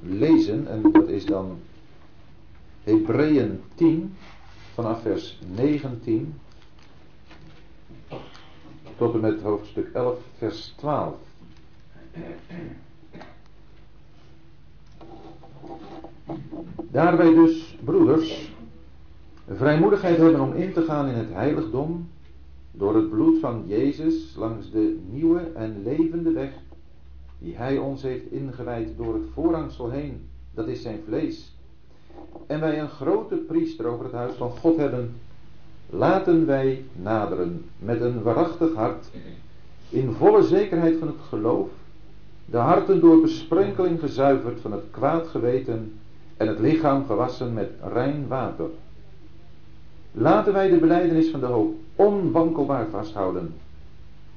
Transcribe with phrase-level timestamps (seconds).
[0.00, 0.66] lezen.
[0.66, 1.58] En dat is dan
[2.84, 4.14] Hebreeën 10
[4.74, 6.34] vanaf vers 19
[8.96, 11.14] tot en met hoofdstuk 11 vers 12.
[16.90, 18.52] Daarbij dus, broeders,
[19.48, 22.08] vrijmoedigheid hebben om in te gaan in het heiligdom
[22.70, 26.50] door het bloed van Jezus langs de nieuwe en levende weg
[27.42, 31.54] die Hij ons heeft ingewijd door het voorhangsel heen, dat is zijn vlees.
[32.46, 35.14] En wij een grote priester over het huis van God hebben,
[35.90, 39.06] laten wij naderen met een waarachtig hart,
[39.88, 41.68] in volle zekerheid van het geloof,
[42.44, 45.92] de harten door besprenkeling gezuiverd van het kwaad geweten
[46.36, 48.70] en het lichaam gewassen met rein water.
[50.12, 53.54] Laten wij de beleidenis van de hoop onwankelbaar vasthouden,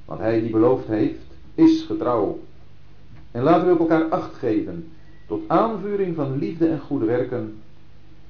[0.04, 1.20] want hij die beloofd heeft,
[1.54, 2.38] is getrouw.
[3.36, 4.88] En laten we op elkaar acht geven,
[5.26, 7.54] tot aanvuring van liefde en goede werken,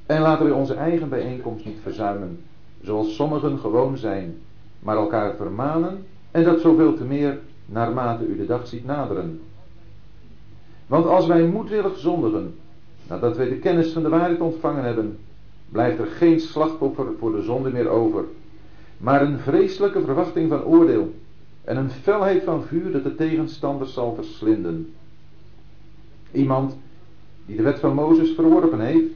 [0.06, 2.40] en laten we onze eigen bijeenkomst niet verzuimen,
[2.82, 4.36] zoals sommigen gewoon zijn,
[4.78, 9.40] maar elkaar vermanen, en dat zoveel te meer naarmate u de dag ziet naderen.
[10.86, 12.54] Want als wij moedwillig zondigen,
[13.08, 15.18] nadat wij de kennis van de waarheid ontvangen hebben,
[15.68, 18.24] blijft er geen slachtoffer voor de zonde meer over,
[18.96, 21.14] maar een vreselijke verwachting van oordeel
[21.66, 24.94] en een felheid van vuur dat de tegenstanders zal verslinden.
[26.32, 26.76] Iemand
[27.46, 29.10] die de wet van Mozes verworpen heeft,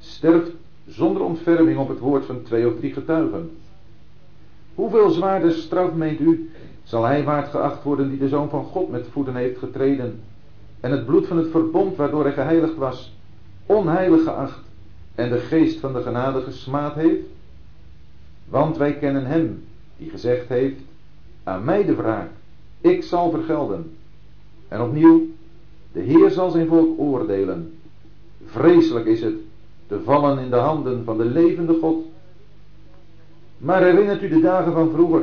[0.00, 0.50] sterft
[0.86, 3.50] zonder ontferming op het woord van twee of drie getuigen.
[4.74, 6.50] Hoeveel zwaarder straf meent u,
[6.82, 10.20] zal hij waard geacht worden die de Zoon van God met voeten heeft getreden
[10.80, 13.16] en het bloed van het verbond waardoor hij geheiligd was,
[13.66, 14.60] onheilig geacht
[15.14, 17.26] en de geest van de genade gesmaad heeft?
[18.44, 19.64] Want wij kennen hem
[19.96, 20.80] die gezegd heeft,
[21.48, 22.30] aan mij de wraak,
[22.80, 23.96] ik zal vergelden.
[24.68, 25.26] En opnieuw,
[25.92, 27.72] de Heer zal zijn volk oordelen.
[28.46, 29.34] Vreselijk is het
[29.86, 32.06] te vallen in de handen van de levende God.
[33.58, 35.22] Maar herinnert u de dagen van vroeger,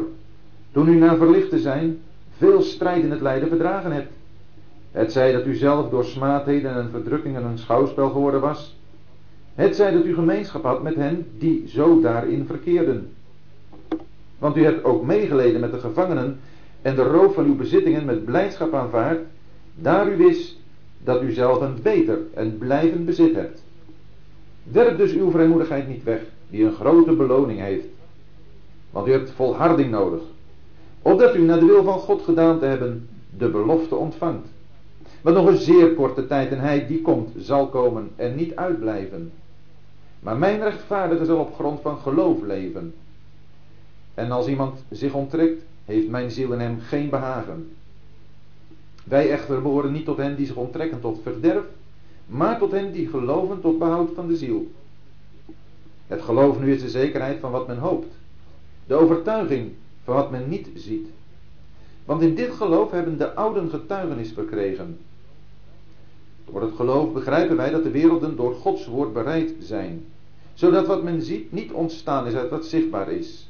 [0.72, 2.00] toen u na verlicht te zijn
[2.38, 4.14] veel strijd in het lijden verdragen hebt.
[4.92, 8.78] Het zij dat u zelf door smaadheden en verdrukkingen een schouwspel geworden was.
[9.56, 13.15] Het zij dat u gemeenschap had met hen die zo daarin verkeerden.
[14.46, 16.40] Want u hebt ook meegeleden met de gevangenen
[16.82, 19.20] en de roof van uw bezittingen met blijdschap aanvaard,
[19.76, 20.58] daar u wist
[21.04, 23.64] dat u zelf een beter en blijvend bezit hebt.
[24.64, 27.86] Werp dus uw vrijmoedigheid niet weg, die een grote beloning heeft.
[28.92, 30.22] Want u hebt volharding nodig,
[31.02, 33.08] opdat u naar de wil van God gedaan te hebben,
[33.38, 34.48] de belofte ontvangt.
[35.22, 39.32] Want nog een zeer korte tijd en hij die komt zal komen en niet uitblijven.
[40.20, 42.94] Maar mijn rechtvaardige zal op grond van geloof leven.
[44.16, 47.76] En als iemand zich onttrekt, heeft mijn ziel in hem geen behagen.
[49.04, 51.64] Wij echter behoren niet tot hen die zich onttrekken tot verderf,
[52.26, 54.72] maar tot hen die geloven tot behoud van de ziel.
[56.08, 58.14] Het geloof nu is de zekerheid van wat men hoopt,
[58.88, 59.72] de overtuiging
[60.04, 61.08] van wat men niet ziet.
[62.06, 64.98] Want in dit geloof hebben de ouden getuigenis verkregen.
[66.46, 70.06] Door het geloof begrijpen wij dat de werelden door Gods woord bereid zijn,
[70.54, 73.48] zodat wat men ziet niet ontstaan is uit wat zichtbaar is.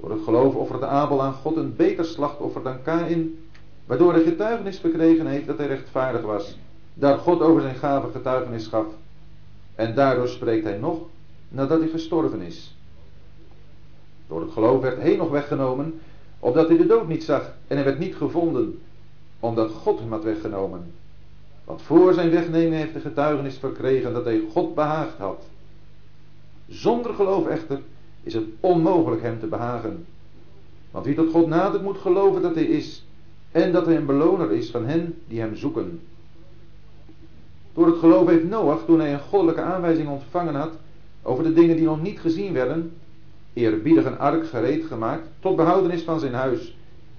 [0.00, 3.38] Door het geloof offerde Abel aan God een beter slachtoffer dan Kain,
[3.86, 6.56] waardoor hij getuigenis verkregen heeft dat hij rechtvaardig was,
[6.94, 8.86] daar God over zijn gave getuigenis gaf.
[9.74, 10.98] En daardoor spreekt hij nog
[11.48, 12.74] nadat hij gestorven is.
[14.28, 16.00] Door het geloof werd nog weggenomen,
[16.38, 18.78] opdat hij de dood niet zag, en hij werd niet gevonden,
[19.40, 20.92] omdat God hem had weggenomen.
[21.64, 25.42] Want voor zijn wegnemen heeft de getuigenis verkregen dat hij God behaagd had.
[26.68, 27.80] Zonder geloof echter
[28.22, 30.06] is het onmogelijk hem te behagen.
[30.90, 33.04] Want wie tot God nadert moet geloven dat hij is
[33.52, 36.00] en dat hij een beloner is van hen die hem zoeken.
[37.74, 40.72] Door het geloof heeft Noach, toen hij een goddelijke aanwijzing ontvangen had
[41.22, 42.92] over de dingen die nog niet gezien werden,
[43.52, 46.76] eerbiedig een ark gereed gemaakt tot behoudenis van zijn huis,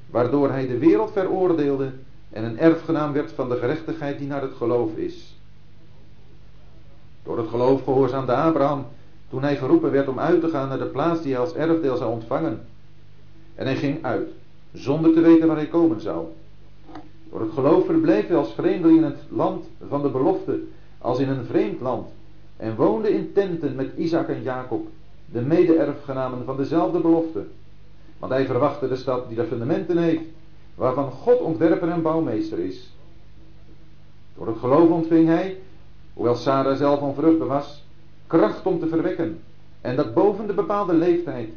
[0.09, 1.91] waardoor hij de wereld veroordeelde
[2.29, 5.35] en een erfgenaam werd van de gerechtigheid die naar het geloof is.
[7.23, 8.85] Door het geloof gehoorzaamde Abraham
[9.31, 11.97] toen hij geroepen werd om uit te gaan naar de plaats die hij als erfdeel
[11.97, 12.59] zou ontvangen.
[13.55, 14.29] En hij ging uit,
[14.73, 16.25] zonder te weten waar hij komen zou.
[17.29, 20.59] Door het geloof verbleef hij als vreemdeling in het land van de belofte,
[20.97, 22.07] als in een vreemd land,
[22.57, 24.87] en woonde in tenten met Isaac en Jacob,
[25.25, 27.45] de mede-erfgenamen van dezelfde belofte.
[28.19, 30.25] Want hij verwachtte de stad die de fundamenten heeft,
[30.75, 32.93] waarvan God ontwerper en bouwmeester is.
[34.37, 35.57] Door het geloof ontving hij,
[36.13, 37.80] hoewel Sarah zelf onvruchtbaar was,
[38.31, 39.39] kracht om te verwekken,
[39.81, 41.49] en dat boven de bepaalde leeftijd,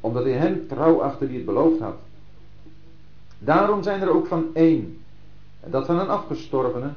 [0.00, 1.96] omdat hij hem trouw achter die het beloofd had.
[3.38, 4.98] Daarom zijn er ook van één,
[5.60, 6.90] en dat van een afgestorvene,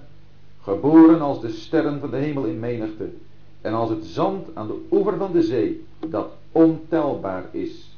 [0.62, 3.10] geboren als de sterren van de hemel in menigte
[3.62, 7.96] en als het zand aan de oever van de zee, dat ontelbaar is.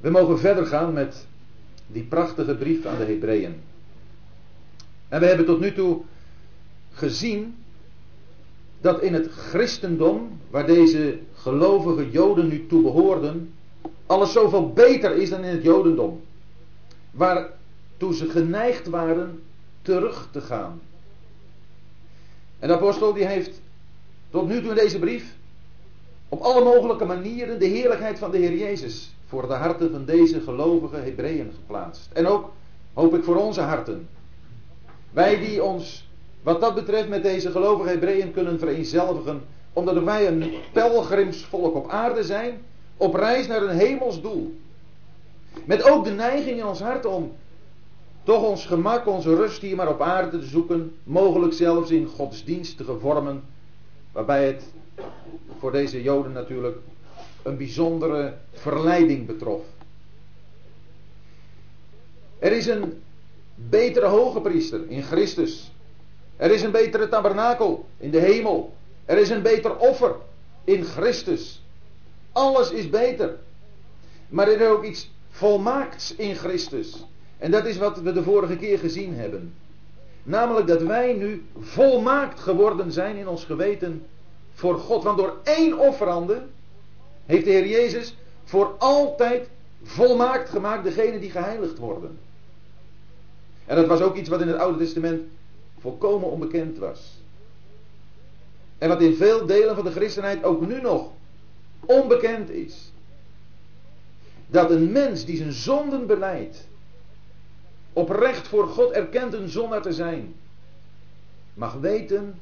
[0.00, 1.26] We mogen verder gaan met
[1.86, 3.54] die prachtige brief aan de Hebreeën.
[5.08, 6.00] En we hebben tot nu toe
[6.92, 7.54] gezien
[8.80, 13.52] dat in het christendom, waar deze gelovige Joden nu toe behoorden,
[14.06, 16.20] alles zoveel beter is dan in het Jodendom.
[17.10, 19.42] Waartoe ze geneigd waren
[19.82, 20.80] terug te gaan.
[22.58, 23.60] En de apostel die heeft
[24.30, 25.34] tot nu toe in deze brief
[26.28, 30.40] op alle mogelijke manieren de heerlijkheid van de Heer Jezus voor de harten van deze
[30.40, 32.08] gelovige Hebreeën geplaatst.
[32.12, 32.50] En ook,
[32.92, 34.08] hoop ik, voor onze harten.
[35.10, 36.08] Wij die ons,
[36.42, 39.42] wat dat betreft, met deze gelovige Hebreeën kunnen vereenzelvigen,
[39.72, 42.60] omdat wij een pelgrimsvolk op aarde zijn,
[42.96, 44.54] op reis naar een hemels doel.
[45.64, 47.32] Met ook de neiging in ons hart om
[48.22, 52.98] toch ons gemak, onze rust hier maar op aarde te zoeken, mogelijk zelfs in godsdienstige
[52.98, 53.42] vormen,
[54.12, 54.72] waarbij het
[55.58, 56.76] voor deze Joden natuurlijk
[57.44, 59.62] een bijzondere verleiding betrof.
[62.38, 63.02] Er is een
[63.54, 65.72] betere hoge priester in Christus.
[66.36, 68.74] Er is een betere tabernakel in de hemel.
[69.04, 70.14] Er is een beter offer
[70.64, 71.62] in Christus.
[72.32, 73.36] Alles is beter.
[74.28, 77.04] Maar er is ook iets volmaakts in Christus.
[77.38, 79.54] En dat is wat we de vorige keer gezien hebben.
[80.22, 84.06] Namelijk dat wij nu volmaakt geworden zijn in ons geweten
[84.54, 85.02] voor God.
[85.02, 86.42] Want door één offerande
[87.26, 89.48] heeft de Heer Jezus voor altijd
[89.82, 92.18] volmaakt gemaakt degene die geheiligd worden.
[93.66, 95.22] En dat was ook iets wat in het Oude Testament
[95.78, 97.22] volkomen onbekend was.
[98.78, 101.10] En wat in veel delen van de christenheid ook nu nog
[101.80, 102.92] onbekend is.
[104.46, 106.66] Dat een mens die zijn zonden beleidt,
[107.92, 110.34] oprecht voor God erkent een zondaar te zijn,
[111.54, 112.38] mag weten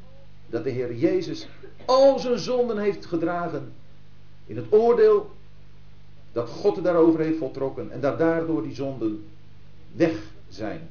[0.46, 1.46] dat de Heer Jezus
[1.84, 3.72] al zijn zonden heeft gedragen
[4.46, 5.30] in het oordeel
[6.32, 9.24] dat God daarover heeft voltrokken en dat daardoor die zonden
[9.92, 10.16] weg
[10.48, 10.88] zijn.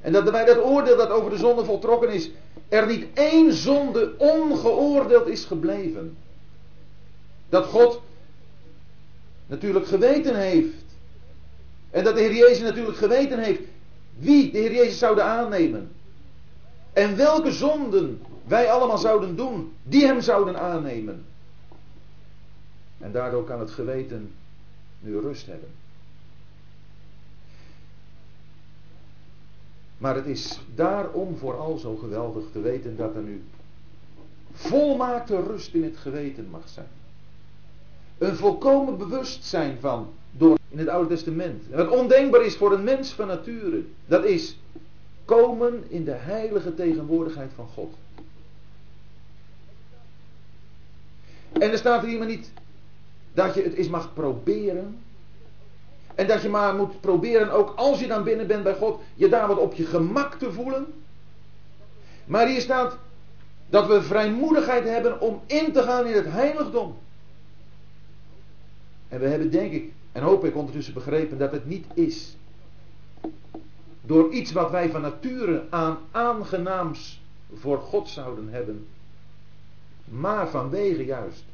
[0.00, 2.30] En dat bij dat oordeel dat over de zonde voltrokken is,
[2.68, 6.16] er niet één zonde ongeoordeeld is gebleven.
[7.48, 8.00] Dat God
[9.46, 10.84] natuurlijk geweten heeft.
[11.90, 13.60] En dat de Heer Jezus natuurlijk geweten heeft
[14.18, 15.90] wie de Heer Jezus zouden aannemen.
[16.92, 21.24] En welke zonden wij allemaal zouden doen, die hem zouden aannemen.
[23.04, 24.30] En daardoor kan het geweten
[25.00, 25.68] nu rust hebben.
[29.98, 33.42] Maar het is daarom vooral zo geweldig te weten dat er nu
[34.52, 36.88] volmaakte rust in het geweten mag zijn.
[38.18, 41.62] Een volkomen bewustzijn van door in het Oude Testament.
[41.70, 43.84] wat ondenkbaar is voor een mens van nature.
[44.06, 44.58] Dat is
[45.24, 47.94] komen in de heilige tegenwoordigheid van God.
[51.52, 52.52] En er staat er maar niet
[53.34, 54.98] dat je het eens mag proberen.
[56.14, 59.28] En dat je maar moet proberen, ook als je dan binnen bent bij God, je
[59.28, 60.86] daar wat op je gemak te voelen.
[62.24, 62.98] Maar hier staat
[63.68, 66.96] dat we vrijmoedigheid hebben om in te gaan in het heiligdom.
[69.08, 72.36] En we hebben denk ik, en hoop ik ondertussen begrepen, dat het niet is
[74.00, 77.22] door iets wat wij van nature aan aangenaams
[77.54, 78.86] voor God zouden hebben,
[80.04, 81.44] maar vanwege juist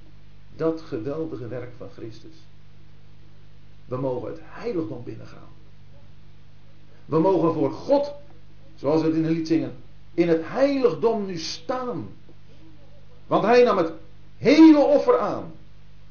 [0.60, 2.34] dat geweldige werk van Christus.
[3.84, 5.48] We mogen het heiligdom binnengaan.
[7.04, 8.12] We mogen voor God,
[8.76, 9.72] zoals we het in de lied zingen,
[10.14, 12.08] in het heiligdom nu staan.
[13.26, 13.92] Want hij nam het
[14.36, 15.52] hele offer aan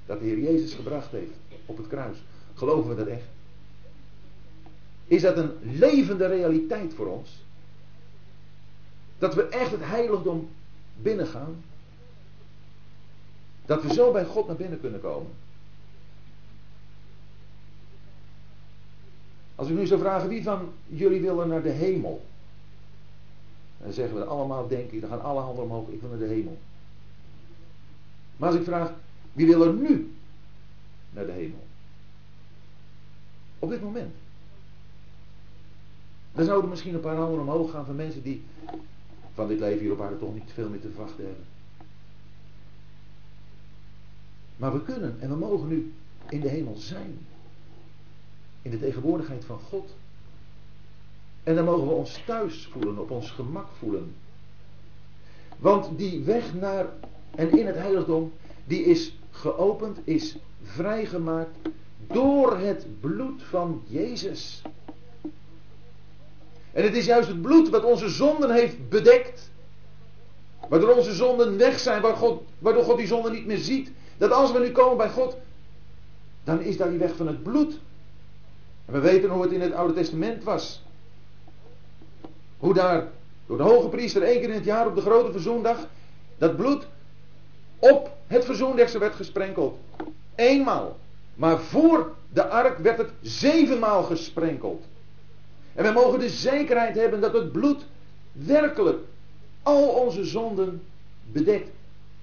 [0.05, 1.31] dat de Heer Jezus gebracht heeft
[1.65, 2.17] op het kruis.
[2.55, 3.27] Geloven we dat echt?
[5.07, 7.29] Is dat een levende realiteit voor ons?
[9.17, 10.49] Dat we echt het heiligdom
[11.01, 11.63] binnengaan?
[13.69, 15.31] Dat we zo bij God naar binnen kunnen komen.
[19.55, 22.25] Als ik nu zou vragen wie van jullie willen naar de hemel?
[23.77, 26.25] Dan zeggen we allemaal, denk ik, dan gaan alle handen omhoog, ik wil naar de
[26.25, 26.57] hemel.
[28.37, 28.93] Maar als ik vraag,
[29.33, 30.13] wie wil er nu
[31.09, 31.63] naar de hemel?
[33.59, 34.13] Op dit moment.
[36.33, 38.43] Dan zouden misschien een paar handen omhoog gaan van mensen die
[39.33, 41.45] van dit leven hier op aarde toch niet veel meer te verwachten hebben.
[44.59, 45.93] Maar we kunnen en we mogen nu
[46.29, 47.19] in de hemel zijn.
[48.61, 49.89] In de tegenwoordigheid van God.
[51.43, 54.15] En dan mogen we ons thuis voelen, op ons gemak voelen.
[55.57, 56.85] Want die weg naar
[57.35, 58.31] en in het heiligdom,
[58.65, 61.57] die is geopend, is vrijgemaakt
[62.07, 64.61] door het bloed van Jezus.
[66.71, 69.49] En het is juist het bloed wat onze zonden heeft bedekt.
[70.69, 72.01] Waardoor onze zonden weg zijn,
[72.59, 73.91] waardoor God die zonden niet meer ziet.
[74.19, 75.37] Dat als we nu komen bij God,
[76.43, 77.79] dan is daar die weg van het bloed.
[78.85, 80.81] En we weten hoe het in het Oude Testament was.
[82.57, 83.07] Hoe daar
[83.45, 85.77] door de hoge priester één keer in het jaar op de grote verzoendag
[86.37, 86.87] dat bloed
[87.79, 89.77] op het verzoendeksel werd gesprenkeld.
[90.35, 90.97] Eenmaal.
[91.35, 94.83] Maar voor de ark werd het zevenmaal gesprenkeld.
[95.73, 97.85] En wij mogen de zekerheid hebben dat het bloed
[98.31, 98.99] werkelijk
[99.63, 100.81] al onze zonden
[101.23, 101.69] bedekt,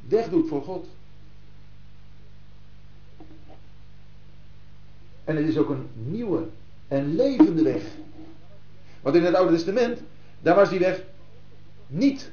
[0.09, 0.87] wegdoet voor God.
[5.27, 6.43] En het is ook een nieuwe
[6.89, 7.83] en levende weg.
[9.01, 10.01] Want in het Oude Testament,
[10.41, 11.03] daar was die weg
[11.87, 12.31] niet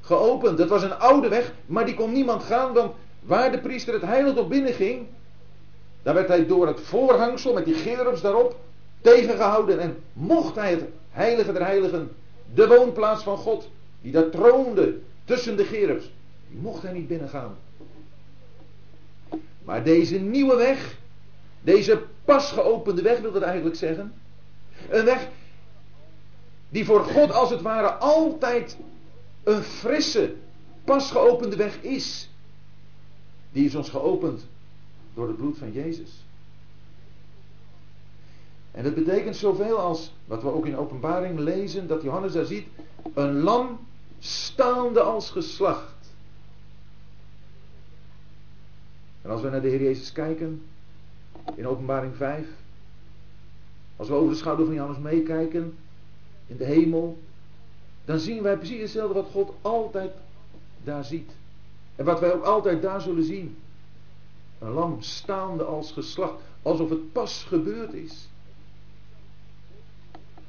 [0.00, 0.58] geopend.
[0.58, 4.02] Dat was een oude weg, maar die kon niemand gaan, want waar de priester het
[4.02, 5.06] heiligdom binnenging,
[6.02, 8.56] daar werd hij door het voorhangsel met die gerubs daarop
[9.00, 9.78] tegengehouden.
[9.80, 12.10] En mocht hij het heilige der heiligen,
[12.54, 13.68] de woonplaats van God,
[14.00, 16.10] die daar troonde tussen de gerubs,
[16.48, 17.56] mocht hij niet binnengaan.
[19.64, 20.96] Maar deze nieuwe weg,
[21.62, 24.12] deze pas geopende weg wil dat eigenlijk zeggen.
[24.88, 25.28] Een weg
[26.68, 28.76] die voor God als het ware altijd
[29.42, 30.34] een frisse,
[30.84, 32.30] pas geopende weg is.
[33.52, 34.46] Die is ons geopend
[35.14, 36.10] door het bloed van Jezus.
[38.70, 42.66] En dat betekent zoveel als, wat we ook in openbaring lezen, dat Johannes daar ziet,
[43.14, 43.78] een lam
[44.18, 46.14] staande als geslacht.
[49.22, 50.62] En als we naar de Heer Jezus kijken,
[51.54, 52.46] in openbaring 5,
[53.96, 55.74] als we over de schouder van Johannes meekijken,
[56.46, 57.18] in de hemel,
[58.04, 60.12] dan zien wij precies hetzelfde wat God altijd
[60.84, 61.30] daar ziet.
[61.96, 63.56] En wat wij ook altijd daar zullen zien.
[64.58, 68.28] Een lam staande als geslacht, alsof het pas gebeurd is.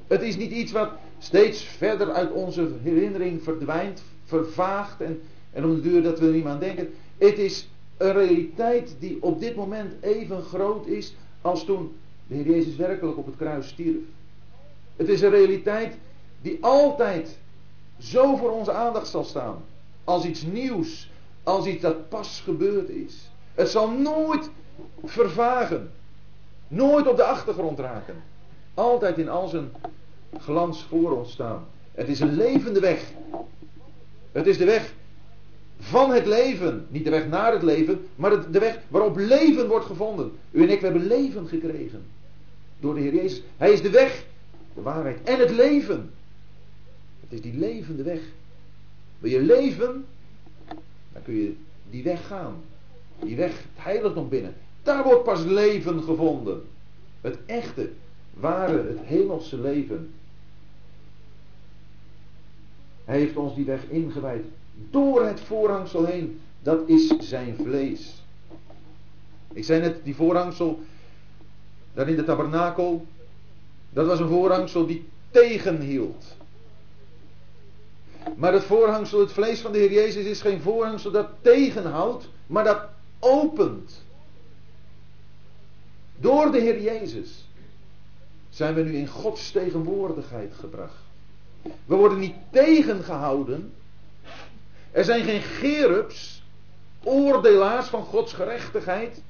[0.07, 5.21] Het is niet iets wat steeds verder uit onze herinnering verdwijnt, vervaagt en,
[5.51, 6.93] en om de duur dat we er niet meer aan denken.
[7.17, 11.95] Het is een realiteit die op dit moment even groot is als toen
[12.27, 14.03] de Heer Jezus werkelijk op het kruis stierf.
[14.95, 15.97] Het is een realiteit
[16.41, 17.37] die altijd
[17.99, 19.63] zo voor onze aandacht zal staan.
[20.03, 21.11] Als iets nieuws,
[21.43, 23.29] als iets dat pas gebeurd is.
[23.53, 24.49] Het zal nooit
[25.03, 25.91] vervagen.
[26.67, 28.15] Nooit op de achtergrond raken.
[28.73, 29.71] Altijd in al zijn
[30.39, 31.65] glans voor ons staan.
[31.91, 33.11] Het is een levende weg.
[34.31, 34.93] Het is de weg
[35.79, 36.85] van het leven.
[36.89, 40.31] Niet de weg naar het leven, maar de weg waarop leven wordt gevonden.
[40.51, 42.03] U en ik we hebben leven gekregen.
[42.79, 43.41] Door de Heer Jezus.
[43.57, 44.25] Hij is de weg,
[44.73, 46.11] de waarheid en het leven.
[47.19, 48.19] Het is die levende weg.
[49.19, 50.05] Wil je leven,
[51.13, 51.55] dan kun je
[51.89, 52.55] die weg gaan.
[53.19, 54.53] Die weg, het heiligdom binnen.
[54.83, 56.63] Daar wordt pas leven gevonden.
[57.21, 57.89] Het echte,
[58.33, 60.11] ware, het hemelse leven.
[63.05, 64.45] Hij heeft ons die weg ingewijd.
[64.73, 66.41] Door het voorhangsel heen.
[66.61, 68.23] Dat is zijn vlees.
[69.53, 70.79] Ik zei net, die voorhangsel.
[71.93, 73.05] Daar in de tabernakel.
[73.89, 76.35] Dat was een voorhangsel die tegenhield.
[78.35, 82.63] Maar het voorhangsel, het vlees van de Heer Jezus is geen voorhangsel dat tegenhoudt, maar
[82.63, 82.81] dat
[83.19, 84.01] opent.
[86.17, 87.47] Door de Heer Jezus
[88.49, 91.03] zijn we nu in Gods tegenwoordigheid gebracht.
[91.61, 93.73] We worden niet tegengehouden.
[94.93, 96.43] Er zijn geen gerubs,
[97.03, 99.21] oordelaars van Gods gerechtigheid.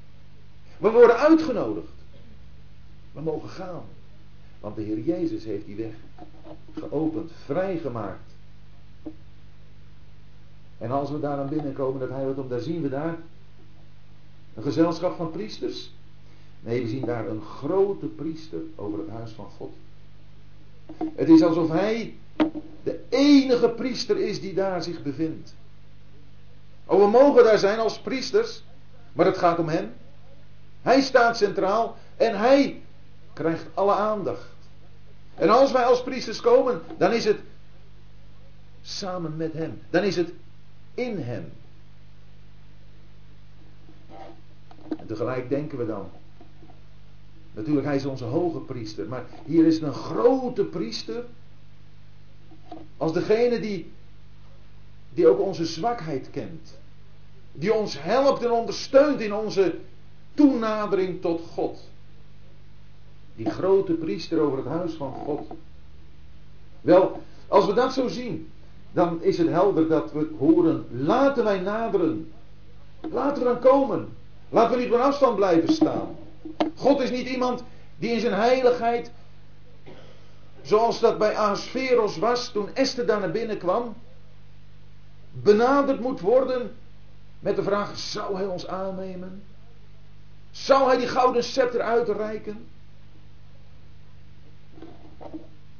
[0.78, 1.92] We worden uitgenodigd.
[3.12, 3.82] We mogen gaan.
[4.60, 5.94] Want de Heer Jezus heeft die weg
[6.78, 8.32] geopend, vrijgemaakt.
[10.78, 13.16] En als we daar aan binnenkomen, dat heiligdom, daar zien we daar
[14.54, 15.90] een gezelschap van priesters.
[16.60, 19.72] Nee, we zien daar een grote priester over het huis van God.
[21.14, 22.14] Het is alsof hij
[22.82, 25.54] de enige priester is die daar zich bevindt.
[26.86, 28.62] Oh, we mogen daar zijn als priesters,
[29.12, 29.92] maar het gaat om hem.
[30.82, 32.82] Hij staat centraal en hij
[33.32, 34.48] krijgt alle aandacht.
[35.34, 37.38] En als wij als priesters komen, dan is het
[38.82, 39.82] samen met hem.
[39.90, 40.32] Dan is het
[40.94, 41.52] in hem.
[44.96, 46.10] En tegelijk denken we dan.
[47.54, 49.06] Natuurlijk, hij is onze hoge priester.
[49.06, 51.24] Maar hier is een grote priester.
[52.96, 53.92] Als degene die,
[55.14, 56.78] die ook onze zwakheid kent.
[57.52, 59.74] Die ons helpt en ondersteunt in onze
[60.34, 61.78] toenadering tot God.
[63.36, 65.46] Die grote priester over het huis van God.
[66.80, 68.50] Wel, als we dat zo zien,
[68.92, 72.32] dan is het helder dat we horen, laten wij naderen
[73.10, 74.08] Laten we dan komen.
[74.48, 76.16] Laten we niet van afstand blijven staan.
[76.74, 77.62] God is niet iemand
[77.96, 79.10] die in zijn heiligheid,
[80.62, 83.96] zoals dat bij Ahasveros was toen Esther daar naar binnen kwam,
[85.32, 86.76] benaderd moet worden
[87.38, 89.42] met de vraag: zou hij ons aannemen?
[90.50, 92.66] Zou hij die gouden scepter uitreiken?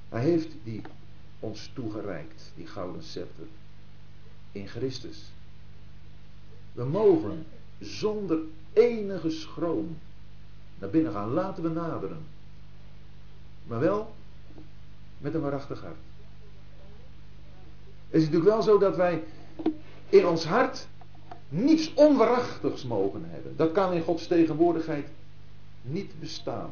[0.09, 0.83] Hij heeft die
[1.41, 3.47] ons toegereikt, die gouden scepter,
[4.53, 5.33] in Christus.
[6.73, 7.47] We mogen
[7.81, 8.39] zonder
[8.73, 9.99] enige schroom
[10.91, 11.33] binnen gaan.
[11.33, 12.27] Laten we naderen.
[13.67, 14.15] Maar wel
[15.19, 15.95] met een waarachtig hart.
[18.11, 19.23] Het is natuurlijk wel zo dat wij
[20.09, 20.87] in ons hart
[21.49, 23.57] niets onwaarachtigs mogen hebben.
[23.57, 25.09] Dat kan in Gods tegenwoordigheid
[25.83, 26.71] niet bestaan.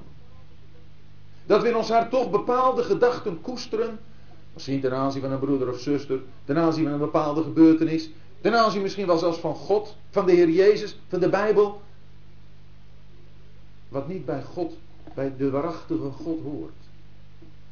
[1.46, 3.98] Dat we in ons hart toch bepaalde gedachten koesteren.
[4.52, 6.20] Misschien ten aanzien van een broeder of zuster.
[6.44, 8.10] Ten aanzien van een bepaalde gebeurtenis.
[8.40, 9.96] Ten aanzien misschien wel zelfs van God.
[10.10, 10.98] Van de Heer Jezus.
[11.08, 11.80] Van de Bijbel.
[13.92, 14.76] Wat niet bij God,
[15.14, 16.72] bij de waarachtige God hoort.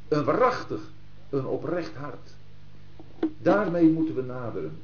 [0.09, 0.81] Een waarachtig,
[1.31, 2.35] een oprecht hart.
[3.39, 4.79] Daarmee moeten we naderen.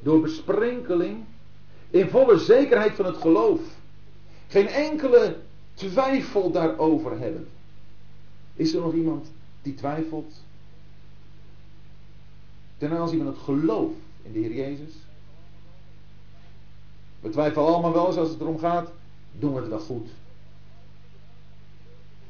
[0.00, 1.24] Door besprenkeling
[1.90, 3.60] in volle zekerheid van het geloof.
[4.48, 5.36] Geen enkele
[5.74, 7.48] twijfel daarover hebben.
[8.54, 9.30] Is er nog iemand
[9.62, 10.34] die twijfelt?
[12.78, 14.92] Ten aanzien van het geloof in de Heer Jezus?
[17.20, 18.90] We twijfelen allemaal wel eens als het erom gaat,
[19.38, 20.08] doen we het wel goed.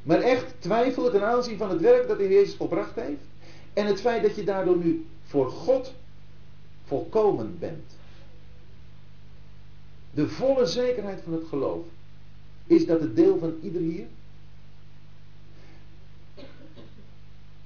[0.02, 3.20] Maar echt twijfelen ten aanzien van het werk dat de Heer Jezus volbracht heeft.
[3.72, 5.94] En het feit dat je daardoor nu voor God
[6.84, 7.96] volkomen bent.
[10.14, 11.84] De volle zekerheid van het geloof.
[12.66, 14.06] Is dat het deel van ieder hier?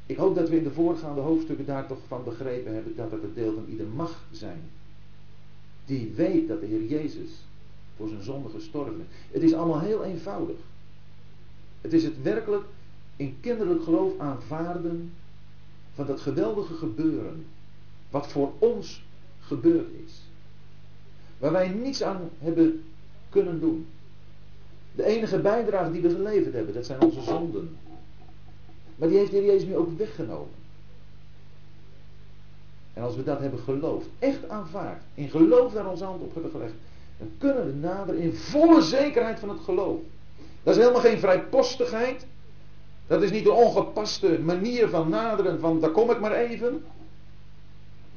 [0.06, 3.22] Ik hoop dat we in de voorgaande hoofdstukken daar toch van begrepen hebben dat het
[3.22, 4.70] het deel van ieder mag zijn.
[5.84, 7.30] Die weet dat de Heer Jezus
[7.96, 9.06] voor zijn zonde gestorven.
[9.30, 10.56] Het is allemaal heel eenvoudig.
[11.80, 12.64] Het is het werkelijk
[13.16, 15.12] in kinderlijk geloof aanvaarden
[15.94, 17.46] van dat geweldige gebeuren.
[18.10, 19.02] Wat voor ons
[19.40, 20.12] gebeurd is.
[21.38, 22.84] Waar wij niets aan hebben
[23.28, 23.86] kunnen doen.
[24.94, 27.76] De enige bijdrage die we geleverd hebben, dat zijn onze zonden.
[28.96, 30.54] Maar die heeft de Heer Jezus nu ook weggenomen.
[32.92, 36.50] En als we dat hebben geloofd, echt aanvaard, in geloof naar onze hand op hebben
[36.50, 36.74] gelegd,
[37.18, 40.00] dan kunnen we naderen in volle zekerheid van het geloof.
[40.62, 42.26] Dat is helemaal geen vrijpostigheid.
[43.06, 46.84] Dat is niet een ongepaste manier van naderen van daar kom ik maar even.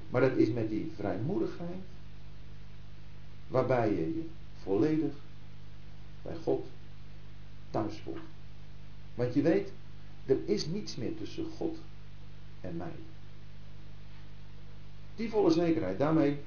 [0.09, 1.81] Maar dat is met die vrijmoedigheid
[3.47, 4.25] waarbij je je
[4.63, 5.13] volledig
[6.21, 6.65] bij God
[7.69, 8.17] thuis voelt.
[9.15, 9.71] Want je weet,
[10.25, 11.77] er is niets meer tussen God
[12.62, 12.93] en mij.
[15.15, 16.38] Die volle zekerheid, daarmee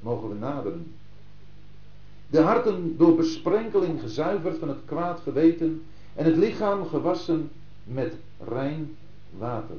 [0.00, 0.94] mogen we naderen.
[2.30, 5.82] De harten door besprenkeling gezuiverd van het kwaad geweten
[6.14, 7.50] en het lichaam gewassen
[7.84, 8.14] met
[8.48, 8.96] rein
[9.30, 9.76] water.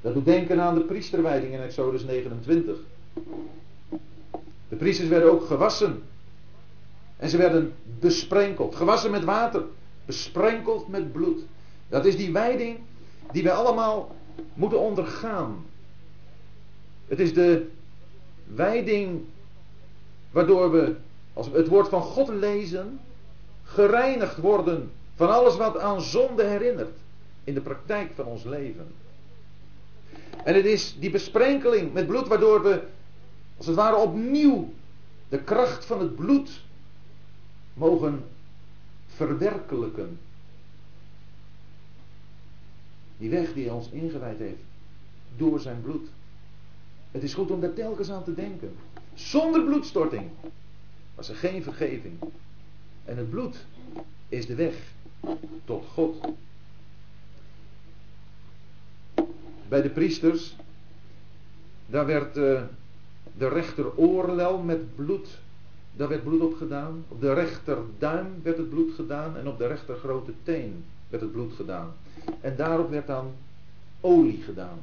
[0.00, 2.76] Dat doet denken aan de priesterwijding in Exodus 29.
[4.68, 6.02] De priesters werden ook gewassen.
[7.16, 8.74] En ze werden besprenkeld.
[8.74, 9.62] Gewassen met water.
[10.04, 11.40] Besprenkeld met bloed.
[11.88, 12.78] Dat is die wijding
[13.32, 14.14] die wij allemaal
[14.54, 15.64] moeten ondergaan.
[17.06, 17.66] Het is de
[18.54, 19.20] wijding
[20.30, 20.94] waardoor we,
[21.38, 23.00] als we het woord van God lezen,
[23.62, 26.96] gereinigd worden van alles wat aan zonde herinnert
[27.44, 28.86] in de praktijk van ons leven.
[30.44, 32.82] En het is die besprenkeling met bloed waardoor we,
[33.56, 34.72] als het ware opnieuw,
[35.28, 36.62] de kracht van het bloed
[37.74, 38.24] mogen
[39.06, 40.18] verwerkelijken.
[43.18, 44.62] Die weg die hij ons ingewijd heeft
[45.36, 46.08] door zijn bloed.
[47.10, 48.74] Het is goed om daar telkens aan te denken.
[49.14, 50.30] Zonder bloedstorting
[51.18, 52.14] was er geen vergeving.
[53.04, 53.64] En het bloed
[54.28, 54.74] is de weg
[55.64, 56.24] tot God.
[59.68, 60.56] Bij de priesters,
[61.86, 62.62] daar werd uh,
[63.36, 65.38] de rechteroorlel met bloed,
[65.96, 67.04] daar werd bloed op gedaan.
[67.08, 71.52] Op de rechterduim werd het bloed gedaan en op de rechtergrote teen werd het bloed
[71.52, 71.92] gedaan.
[72.40, 73.32] En daarop werd dan
[74.00, 74.78] olie gedaan.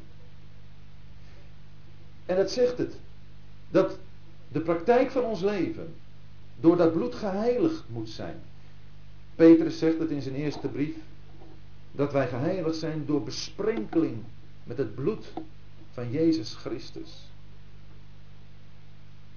[2.26, 2.96] En dat zegt het.
[3.70, 3.98] Dat
[4.48, 5.94] de praktijk van ons leven
[6.60, 8.36] door dat bloed geheiligd moet zijn.
[9.36, 10.96] Petrus zegt het in zijn eerste brief.
[11.92, 14.18] Dat wij geheiligd zijn door besprenkeling
[14.64, 15.32] met het bloed
[15.94, 17.30] van Jezus Christus.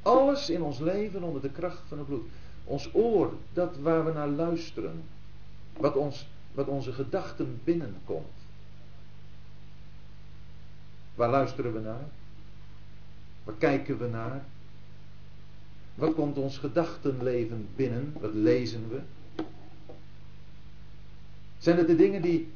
[0.02, 2.26] Alles in ons leven onder de kracht van het bloed.
[2.64, 5.02] Ons oor, dat waar we naar luisteren.
[5.76, 8.36] Wat, ons, wat onze gedachten binnenkomt.
[11.14, 12.04] Waar luisteren we naar?
[13.44, 14.44] Waar kijken we naar?
[15.98, 18.14] Wat komt ons gedachtenleven binnen?
[18.20, 19.00] Wat lezen we?
[21.58, 22.48] Zijn het de dingen die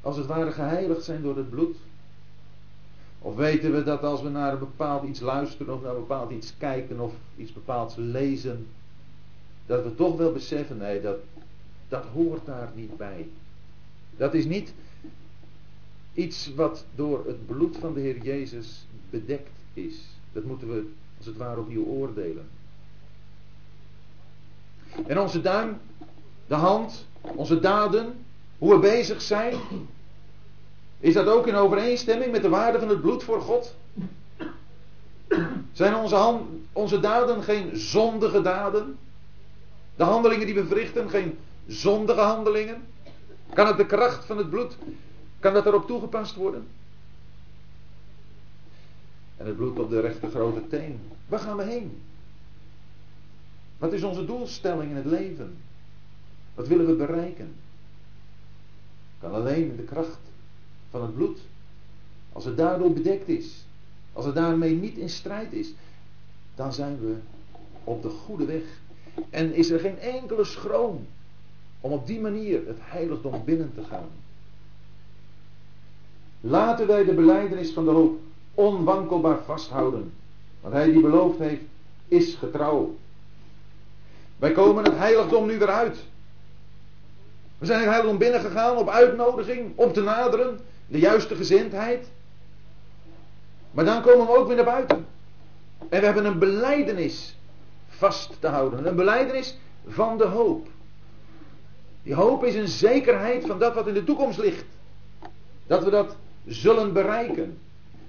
[0.00, 1.76] als het ware geheiligd zijn door het bloed?
[3.18, 6.30] Of weten we dat als we naar een bepaald iets luisteren of naar een bepaald
[6.30, 8.66] iets kijken of iets bepaalds lezen,
[9.66, 11.18] dat we toch wel beseffen, nee, dat,
[11.88, 13.28] dat hoort daar niet bij.
[14.16, 14.72] Dat is niet
[16.14, 19.94] iets wat door het bloed van de Heer Jezus bedekt is.
[20.32, 20.92] Dat moeten we
[21.22, 22.48] als het ware opnieuw oordelen.
[25.06, 25.80] En onze duim,
[26.46, 28.24] de hand, onze daden,
[28.58, 29.54] hoe we bezig zijn,
[31.00, 33.74] is dat ook in overeenstemming met de waarde van het bloed voor God?
[35.72, 38.98] Zijn onze, hand, onze daden geen zondige daden?
[39.96, 42.82] De handelingen die we verrichten geen zondige handelingen?
[43.54, 44.76] Kan het de kracht van het bloed,
[45.40, 46.66] kan dat erop toegepast worden?
[49.42, 51.00] En het bloed op de rechte grote teen.
[51.28, 51.98] Waar gaan we heen?
[53.78, 55.56] Wat is onze doelstelling in het leven?
[56.54, 57.54] Wat willen we bereiken?
[59.20, 60.20] Kan alleen in de kracht
[60.90, 61.38] van het bloed.
[62.32, 63.64] Als het daardoor bedekt is.
[64.12, 65.72] Als het daarmee niet in strijd is.
[66.54, 67.14] Dan zijn we
[67.84, 68.62] op de goede weg.
[69.30, 71.06] En is er geen enkele schroom
[71.80, 74.08] om op die manier het heiligdom binnen te gaan.
[76.40, 78.20] Laten wij de beleidenis van de hoop
[78.54, 80.12] onwankelbaar vasthouden.
[80.60, 81.62] Want hij die beloofd heeft,
[82.08, 82.96] is getrouw.
[84.36, 85.96] Wij komen het heiligdom nu weer uit.
[87.58, 92.08] We zijn het heiligdom binnengegaan op uitnodiging, om te naderen, de juiste gezindheid.
[93.70, 95.06] Maar dan komen we ook weer naar buiten.
[95.88, 97.36] En we hebben een beleidenis
[97.88, 98.86] vast te houden.
[98.86, 100.66] Een beleidenis van de hoop.
[102.02, 104.64] Die hoop is een zekerheid van dat wat in de toekomst ligt.
[105.66, 107.58] Dat we dat zullen bereiken.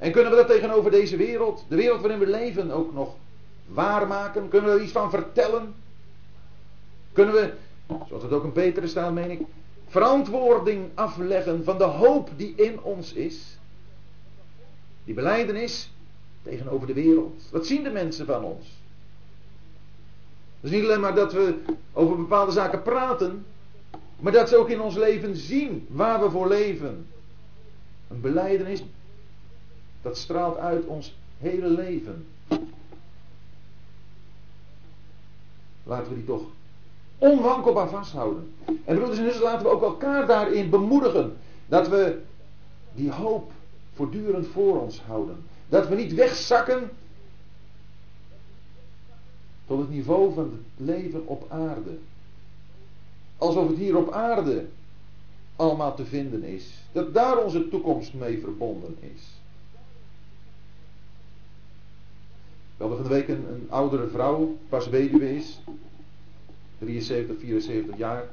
[0.04, 3.16] En kunnen we dat tegenover deze wereld, de wereld waarin we leven, ook nog
[3.68, 4.50] waarmaken?
[4.50, 5.76] Kunnen we er iets van vertellen?
[7.12, 7.54] Kunnen we,
[8.08, 9.42] zoals het ook in Peter staat, meen ik,
[9.88, 13.58] verantwoording afleggen van de hoop die in ons is?
[15.04, 15.92] Die beleidenis
[16.42, 17.44] tegenover de wereld.
[17.52, 18.68] Wat zien de mensen van ons?
[20.62, 21.56] Is niet alleen maar dat we
[21.94, 23.46] over bepaalde zaken praten,
[24.20, 27.06] maar dat ze ook in ons leven zien waar we voor leven.
[28.10, 28.84] Een beleidenis
[30.04, 32.26] dat straalt uit ons hele leven.
[35.84, 36.44] Laten we die toch
[37.18, 38.54] onwankelbaar vasthouden.
[38.66, 41.38] En broeders en zussen, laten we ook elkaar daarin bemoedigen.
[41.66, 42.22] Dat we
[42.94, 43.52] die hoop
[43.94, 45.44] voortdurend voor ons houden.
[45.70, 46.92] Dat we niet wegzakken
[49.68, 51.98] tot het niveau van het leven op aarde.
[53.38, 54.66] Alsof het hier op aarde
[55.56, 56.74] allemaal te vinden is.
[56.92, 59.22] Dat daar onze toekomst mee verbonden is.
[62.73, 65.60] We hadden van de week een, oudere vrouw, pas weduwe is.
[66.78, 68.24] 73, 74 jaar.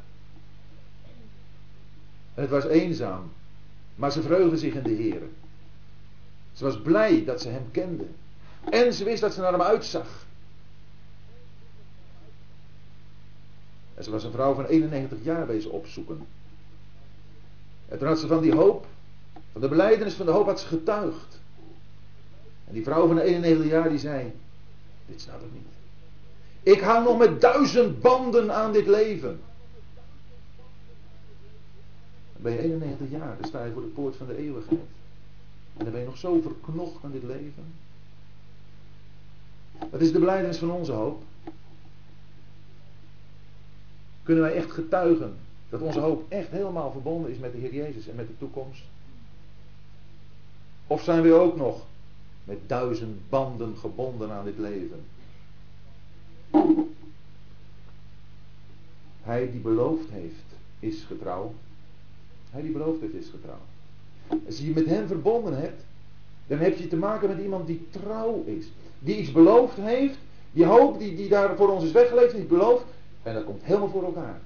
[2.35, 3.33] En het was eenzaam.
[3.95, 5.23] Maar ze vreugde zich in de Heer.
[6.53, 8.07] Ze was blij dat ze hem kende.
[8.71, 10.27] En ze wist dat ze naar hem uitzag.
[13.95, 16.27] En ze was een vrouw van 91 jaar wezen opzoeken.
[17.89, 18.87] En toen had ze van die hoop,
[19.53, 21.41] van de beleidenis van de hoop had ze getuigd.
[22.71, 24.33] En die vrouw van de 91 jaar die zei,
[25.07, 25.63] dit snap ik niet.
[26.63, 29.41] Ik hang nog met duizend banden aan dit leven.
[32.33, 34.81] Dan ben je 91 jaar, dan sta je voor de poort van de eeuwigheid.
[35.77, 37.65] En dan ben je nog zo verknocht aan dit leven.
[39.91, 41.23] Dat is de beleidenis van onze hoop.
[44.23, 45.37] Kunnen wij echt getuigen
[45.69, 48.83] dat onze hoop echt helemaal verbonden is met de Heer Jezus en met de toekomst?
[50.87, 51.89] Of zijn we ook nog
[52.45, 55.01] met duizend banden gebonden aan dit leven?
[59.23, 60.45] Hij die beloofd heeft,
[60.79, 61.55] is getrouw.
[62.51, 63.61] Hij die beloofd heeft, is getrouw.
[64.47, 65.85] Als je je met hem verbonden hebt,
[66.47, 68.67] dan heb je te maken met iemand die trouw is.
[68.99, 70.19] Die iets beloofd heeft,
[70.53, 72.85] die hoop die, die daar voor ons is weggelegd, die belooft.
[73.23, 74.41] En dat komt helemaal voor elkaar.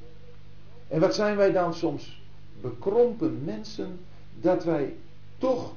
[0.88, 2.22] En wat zijn wij dan soms
[2.60, 3.98] bekrompen mensen
[4.40, 4.94] dat wij
[5.38, 5.72] toch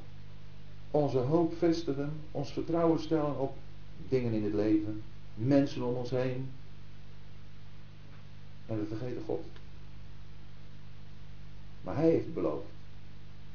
[0.92, 3.56] onze hoop vestigen, ons vertrouwen stellen op
[4.10, 6.50] dingen in het leven, mensen om ons heen.
[8.66, 9.46] En we vergeten God.
[11.82, 12.70] Maar Hij heeft beloofd.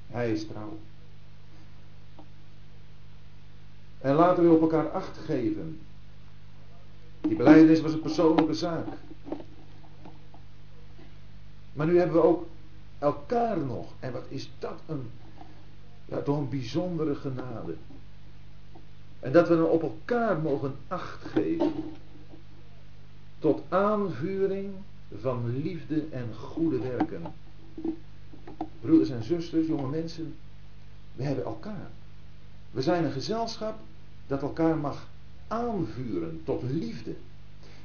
[0.06, 0.78] Hij is trouw.
[3.98, 5.80] En laten we op elkaar acht geven.
[7.20, 8.86] Die beleidenis was een persoonlijke zaak.
[11.72, 12.46] Maar nu hebben we ook
[12.98, 13.86] elkaar nog.
[14.00, 15.10] En wat is dat een,
[16.12, 17.74] ja, toch een bijzondere genade.
[19.20, 21.72] En dat we dan op elkaar mogen acht geven.
[23.38, 24.74] Tot aanvuring
[25.20, 27.22] van liefde en goede werken.
[28.80, 30.34] Broeders en zusters, jonge mensen,
[31.14, 31.90] we hebben elkaar.
[32.70, 33.78] We zijn een gezelschap
[34.26, 35.08] dat elkaar mag
[35.48, 37.14] aanvuren tot liefde.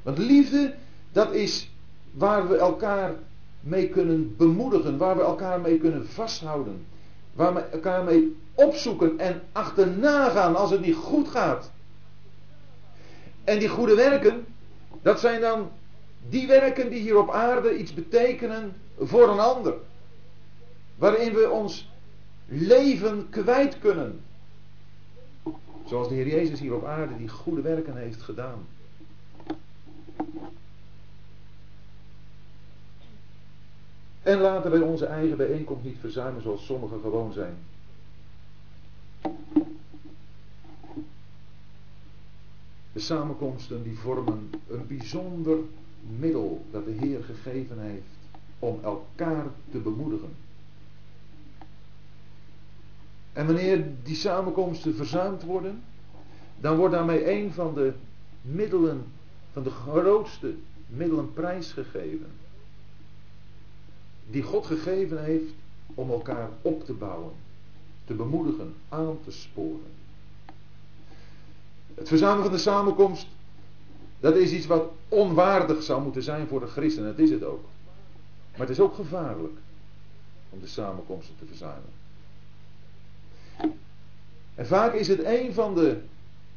[0.02, 0.76] Want liefde,
[1.12, 1.70] dat is
[2.12, 3.16] waar we elkaar
[3.60, 6.86] mee kunnen bemoedigen, waar we elkaar mee kunnen vasthouden,
[7.38, 11.72] waar we elkaar mee opzoeken en achterna gaan als het niet goed gaat.
[13.44, 14.46] En die goede werken,
[15.02, 15.70] dat zijn dan
[16.30, 19.74] die werken die hier op aarde iets betekenen voor een ander.
[20.96, 21.90] Waarin we ons
[22.46, 24.20] leven kwijt kunnen.
[25.86, 28.68] Zoals de Heer Jezus hier op aarde die goede werken heeft gedaan.
[34.28, 37.58] En laten wij onze eigen bijeenkomst niet verzuimen zoals sommigen gewoon zijn.
[42.94, 45.58] De samenkomsten die vormen een bijzonder
[46.20, 50.30] middel dat de Heer gegeven heeft om elkaar te bemoedigen.
[53.34, 55.84] En wanneer die samenkomsten verzuimd worden,
[56.60, 57.94] dan wordt daarmee een van de
[58.42, 59.04] middelen,
[59.54, 60.54] van de grootste
[60.88, 62.46] middelen prijsgegeven.
[64.30, 65.54] Die God gegeven heeft
[65.94, 67.32] om elkaar op te bouwen,
[68.06, 69.96] te bemoedigen, aan te sporen.
[71.94, 73.28] Het verzuimen van de samenkomst,
[74.20, 77.04] dat is iets wat onwaardig zou moeten zijn voor de christen.
[77.04, 77.64] Dat is het ook.
[78.52, 79.58] Maar het is ook gevaarlijk
[80.50, 81.90] om de samenkomsten te verzuimen.
[84.56, 86.02] En vaak is het een van de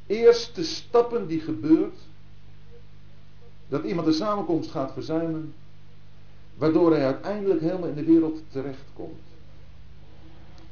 [0.07, 1.99] eerste stappen die gebeurt,
[3.69, 5.55] dat iemand de samenkomst gaat verzuimen,
[6.61, 9.21] waardoor hij uiteindelijk helemaal in de wereld terechtkomt.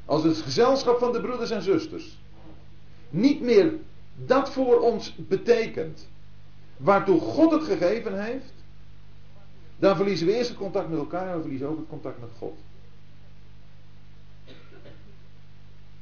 [0.04, 2.18] Als het gezelschap van de broeders en zusters
[3.10, 3.72] niet meer
[4.26, 6.08] dat voor ons betekent,
[6.76, 8.52] waartoe God het gegeven heeft,
[9.78, 12.30] dan verliezen we eerst het contact met elkaar en we verliezen ook het contact met
[12.38, 12.58] God.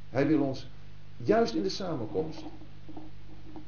[0.09, 0.67] Hij wil ons
[1.17, 2.43] juist in de samenkomst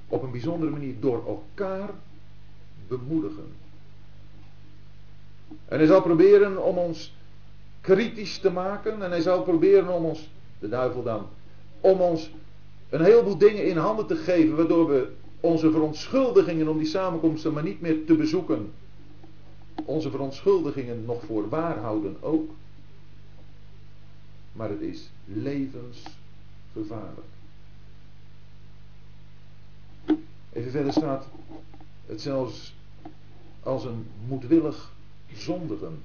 [0.08, 1.89] op een bijzondere manier door elkaar
[2.88, 3.51] bemoedigen.
[5.65, 7.13] En hij zal proberen om ons
[7.81, 11.27] kritisch te maken en hij zal proberen om ons, de duivel dan,
[11.81, 12.31] om ons
[12.89, 17.63] een heleboel dingen in handen te geven waardoor we onze verontschuldigingen om die samenkomsten maar
[17.63, 18.71] niet meer te bezoeken,
[19.85, 22.49] onze verontschuldigingen nog voor waar houden ook.
[24.51, 27.27] Maar het is levensgevaarlijk.
[30.53, 31.25] Even verder staat
[32.05, 32.75] het zelfs
[33.63, 34.91] als een moedwillig
[35.33, 36.03] zondigen.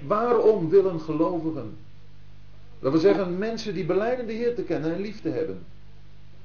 [0.00, 1.76] Waarom willen gelovigen,
[2.78, 5.64] dat we zeggen mensen die beleiden de Heer te kennen en lief te hebben,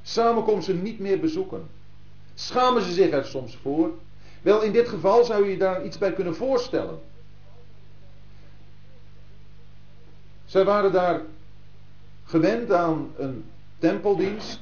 [0.01, 1.67] samenkomsten niet meer bezoeken?
[2.33, 3.91] Schamen ze zich er soms voor?
[4.41, 6.99] Wel, in dit geval zou je daar iets bij kunnen voorstellen.
[10.45, 11.21] Zij waren daar
[12.23, 13.45] gewend aan een
[13.79, 14.59] tempeldienst.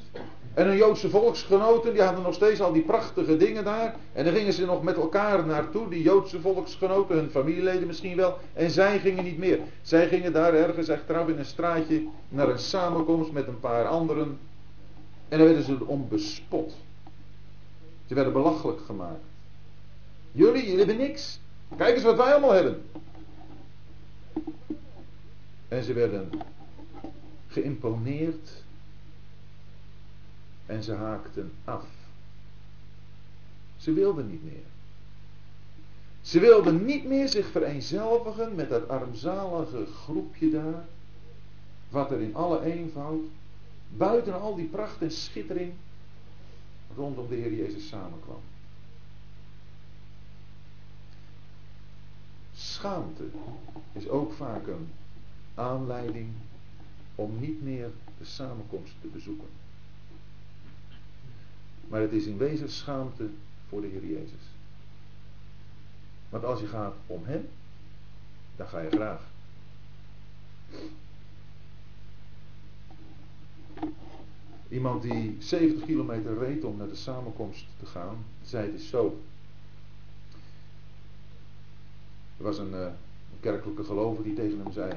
[0.53, 3.95] En hun Joodse volksgenoten, die hadden nog steeds al die prachtige dingen daar.
[4.13, 8.37] En dan gingen ze nog met elkaar naartoe, die Joodse volksgenoten, hun familieleden misschien wel.
[8.53, 9.59] En zij gingen niet meer.
[9.81, 14.39] Zij gingen daar ergens achteraf in een straatje naar een samenkomst met een paar anderen.
[15.29, 16.75] En dan werden ze om bespot.
[18.07, 19.23] Ze werden belachelijk gemaakt.
[20.31, 21.39] Jullie, jullie hebben niks.
[21.77, 22.81] Kijk eens wat wij allemaal hebben.
[25.67, 26.29] En ze werden
[27.47, 28.63] geïmponeerd
[30.69, 31.85] en ze haakten af.
[33.77, 34.63] Ze wilden niet meer.
[36.21, 40.85] Ze wilden niet meer zich vereenzelvigen met dat armzalige groepje daar,
[41.89, 43.23] wat er in alle eenvoud,
[43.89, 45.73] buiten al die pracht en schittering,
[46.95, 48.41] rondom de Heer Jezus samenkwam.
[52.53, 53.23] Schaamte
[53.93, 54.89] is ook vaak een
[55.55, 56.29] aanleiding
[57.15, 59.58] om niet meer de samenkomst te bezoeken.
[61.89, 63.29] Maar het is in wezen schaamte
[63.67, 64.41] voor de Heer Jezus.
[66.29, 67.47] Want als je gaat om Hem,
[68.55, 69.21] dan ga je graag.
[74.69, 79.21] Iemand die 70 kilometer reed om naar de samenkomst te gaan, zei het is zo.
[82.37, 84.93] Er was een, uh, een kerkelijke gelovige die tegen hem zei: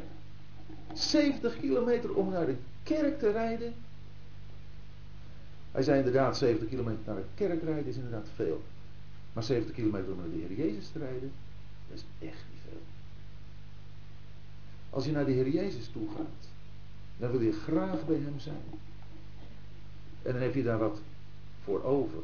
[0.93, 3.75] 70 kilometer om naar de kerk te rijden,
[5.73, 8.63] hij zei inderdaad 70 kilometer naar de kerk rijden is inderdaad veel.
[9.33, 11.33] Maar 70 kilometer om naar de Heer Jezus te rijden,
[11.89, 12.81] dat is echt niet veel.
[14.91, 16.49] Als je naar de Heer Jezus toe gaat,
[17.17, 18.63] dan wil je graag bij Hem zijn.
[20.23, 21.01] En dan heb je daar wat
[21.65, 22.23] voor over.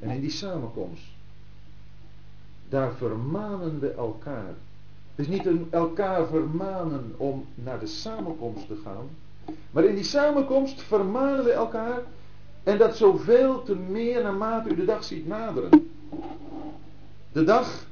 [0.00, 1.04] En in die samenkomst,
[2.68, 4.54] daar vermanen we elkaar.
[5.14, 9.08] Het is niet een elkaar vermanen om naar de samenkomst te gaan,
[9.70, 12.02] maar in die samenkomst vermanen we elkaar
[12.62, 15.90] en dat zoveel te meer naarmate u de dag ziet naderen.
[17.32, 17.86] De dag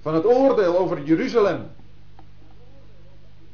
[0.00, 1.66] van het oordeel over Jeruzalem.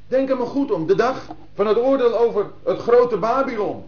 [0.07, 0.87] Denk er maar goed om.
[0.87, 3.85] De dag van het oordeel over het grote Babylon.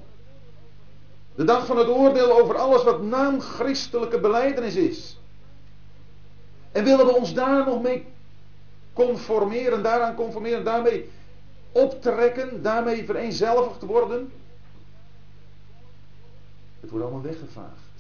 [1.35, 5.19] De dag van het oordeel over alles wat naamchristelijke beleidenis is.
[6.73, 8.07] En willen we ons daar nog mee
[8.93, 11.11] conformeren, daaraan conformeren, daarmee
[11.73, 14.33] optrekken, daarmee vereenzelvigd worden?
[16.81, 17.91] Het wordt allemaal weggevaagd.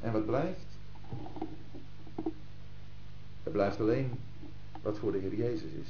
[0.00, 0.66] En wat blijft?
[3.42, 4.10] Er blijft alleen
[4.82, 5.88] wat voor de Heer Jezus is.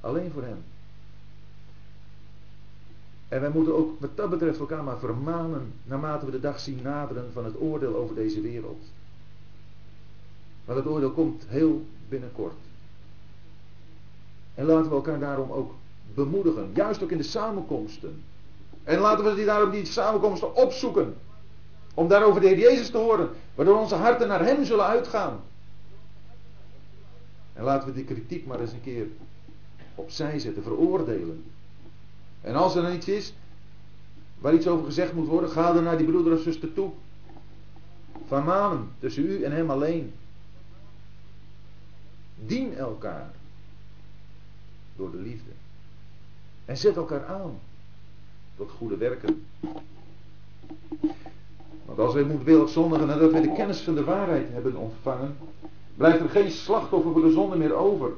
[0.00, 0.64] Alleen voor Hem.
[3.28, 6.82] En wij moeten ook wat dat betreft elkaar maar vermanen naarmate we de dag zien
[6.82, 8.82] naderen van het oordeel over deze wereld.
[10.64, 12.54] Want het oordeel komt heel binnenkort.
[14.54, 15.74] En laten we elkaar daarom ook
[16.14, 18.22] bemoedigen, juist ook in de samenkomsten.
[18.84, 21.14] En laten we die daarom die samenkomsten opzoeken.
[21.94, 25.40] Om daarover de Heer Jezus te horen, waardoor onze harten naar Hem zullen uitgaan.
[27.52, 29.06] En laten we die kritiek maar eens een keer
[29.94, 31.44] opzij zetten, veroordelen.
[32.40, 33.32] En als er dan iets is
[34.38, 36.90] waar iets over gezegd moet worden, ga dan naar die broeder of zuster toe.
[38.26, 40.12] Vermaan hem tussen u en hem alleen.
[42.46, 43.30] Dien elkaar
[45.02, 45.50] door de liefde.
[46.64, 47.58] En zet elkaar aan
[48.56, 49.44] tot goede werken.
[51.84, 55.36] Want als wij moedwillig zondigen nadat wij de kennis van de waarheid hebben ontvangen,
[55.96, 58.12] blijft er geen slachtoffer voor de zonde meer over,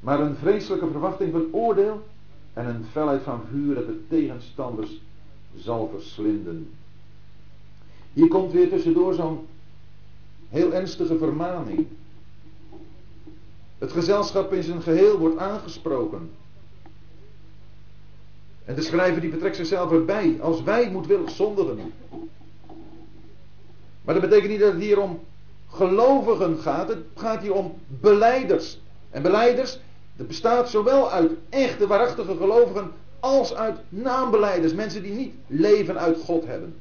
[0.00, 2.06] maar een vreselijke verwachting van oordeel
[2.52, 5.00] en een felheid van vuur dat de tegenstanders
[5.56, 6.70] zal verslinden.
[8.12, 9.46] Hier komt weer tussendoor zo'n
[10.48, 11.86] heel ernstige vermaning.
[13.84, 16.30] Het gezelschap in zijn geheel wordt aangesproken.
[18.64, 20.38] En de schrijver die betrekt zichzelf erbij.
[20.40, 21.92] Als wij moedwillig zondigen.
[24.02, 25.20] Maar dat betekent niet dat het hier om
[25.68, 26.88] gelovigen gaat.
[26.88, 28.80] Het gaat hier om beleiders.
[29.10, 29.78] En beleiders,
[30.16, 34.74] dat bestaat zowel uit echte waarachtige gelovigen als uit naambeleiders.
[34.74, 36.74] Mensen die niet leven uit God hebben.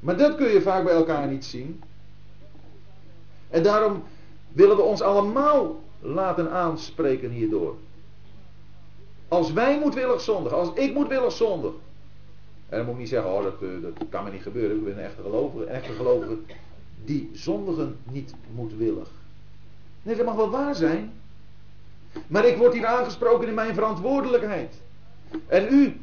[0.00, 1.82] Maar dat kun je vaak bij elkaar niet zien.
[3.50, 4.02] En daarom
[4.54, 7.74] willen we ons allemaal laten aanspreken hierdoor.
[9.28, 11.72] Als wij moedwillig zondigen, als ik moedwillig zondig.
[12.68, 14.84] En dan moet ik niet zeggen, oh dat, eh, dat kan me niet gebeuren, ik
[14.84, 15.64] ben een echte gelovige.
[15.64, 16.36] Echte gelovige,
[17.04, 19.08] die zondigen niet moedwillig.
[20.02, 21.12] Nee, dat mag wel waar zijn.
[22.26, 24.74] Maar ik word hier aangesproken in mijn verantwoordelijkheid.
[25.46, 26.00] En u,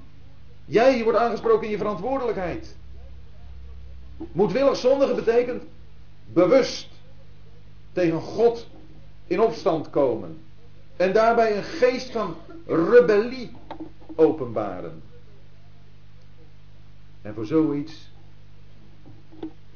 [0.66, 2.76] jij wordt aangesproken in je verantwoordelijkheid.
[4.32, 5.64] Moedwillig zondigen betekent
[6.34, 6.88] bewust
[7.92, 8.68] tegen God
[9.28, 10.38] in opstand komen.
[10.98, 13.52] En daarbij een geest van rebellie
[14.16, 15.02] openbaren.
[17.22, 18.12] En voor zoiets,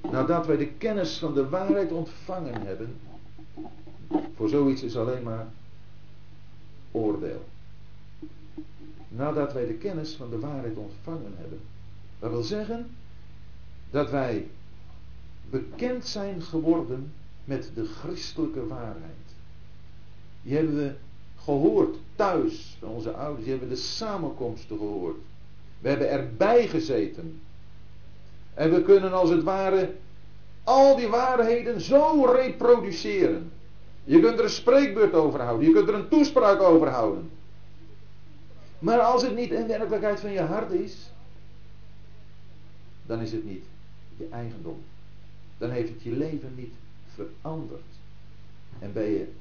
[0.01, 2.95] nadat wij de kennis van de waarheid ontvangen hebben,
[4.36, 5.47] voor zoiets is alleen maar
[6.91, 7.45] oordeel.
[9.08, 11.60] Nadat wij de kennis van de waarheid ontvangen hebben.
[12.19, 12.89] Dat wil zeggen
[13.91, 14.47] dat wij
[15.49, 17.13] bekend zijn geworden
[17.45, 19.25] met de christelijke waarheid.
[20.41, 20.93] Die hebben we
[21.43, 23.43] gehoord thuis van onze ouders.
[23.43, 25.17] Die hebben de samenkomsten gehoord.
[25.79, 27.41] We hebben erbij gezeten.
[28.53, 29.93] En we kunnen als het ware
[30.63, 33.51] al die waarheden zo reproduceren.
[34.03, 35.67] Je kunt er een spreekbeurt over houden.
[35.67, 37.29] Je kunt er een toespraak over houden.
[38.79, 41.12] Maar als het niet in werkelijkheid van je hart is,
[43.05, 43.63] dan is het niet
[44.17, 44.78] je eigendom.
[45.57, 46.74] Dan heeft het je leven niet
[47.16, 47.82] veranderd.
[48.80, 49.32] En ben je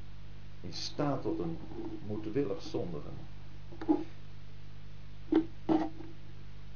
[0.61, 1.59] in staat tot een
[2.07, 3.13] moedwillig zondigen.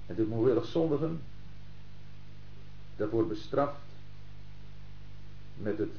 [0.06, 1.20] En dit moedwillig zondigen,
[3.10, 3.80] wordt bestraft
[5.56, 5.90] met, het,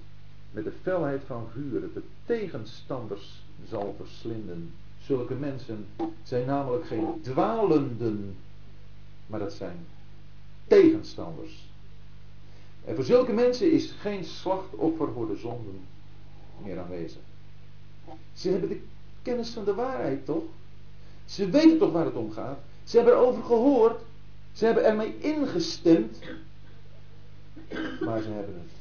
[0.52, 4.72] met de felheid van vuur, dat de tegenstanders zal verslinden.
[5.02, 5.86] Zulke mensen
[6.24, 8.36] zijn namelijk geen dwalenden,
[9.28, 9.86] maar dat zijn
[10.68, 11.69] tegenstanders.
[12.90, 15.80] En voor zulke mensen is geen slachtoffer voor de zonden
[16.64, 17.22] meer aanwezig.
[18.34, 18.82] Ze hebben de
[19.22, 20.44] kennis van de waarheid toch?
[21.26, 22.60] Ze weten toch waar het om gaat?
[22.84, 24.02] Ze hebben erover gehoord.
[24.54, 26.20] Ze hebben ermee ingestemd.
[28.00, 28.72] Maar ze hebben het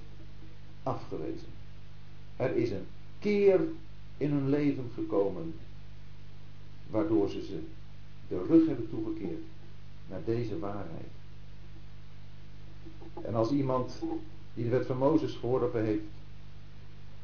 [0.83, 1.49] afgewezen.
[2.37, 2.87] Er is een
[3.19, 3.61] keer
[4.17, 5.55] in hun leven gekomen.
[6.91, 7.61] waardoor ze ze
[8.29, 9.43] de rug hebben toegekeerd
[10.09, 11.18] naar deze waarheid.
[13.23, 13.99] En als iemand
[14.55, 16.03] die de wet van Mozes verworpen heeft,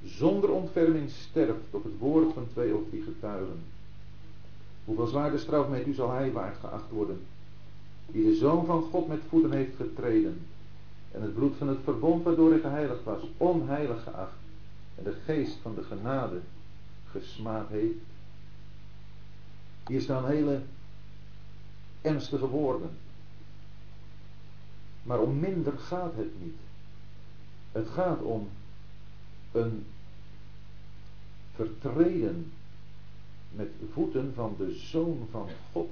[0.05, 3.63] zonder ontferming sterft op het woord van twee of drie getuigen,
[4.85, 7.21] hoeveel zwaarder straf met u zal hij waard geacht worden,
[8.07, 10.41] die de Zoon van God met voeten heeft getreden,
[11.13, 14.37] en het bloed van het verbond waardoor hij geheiligd was, onheilig geacht,
[14.95, 16.41] en de geest van de genade
[17.11, 17.95] gesmaad heeft.
[19.87, 20.61] Hier staan hele
[22.03, 22.91] ernstige woorden.
[25.05, 26.57] Maar om minder gaat het niet.
[27.73, 28.49] Het gaat om
[29.53, 29.85] een
[31.55, 32.53] vertreden
[33.51, 35.91] met voeten van de Zoon van God.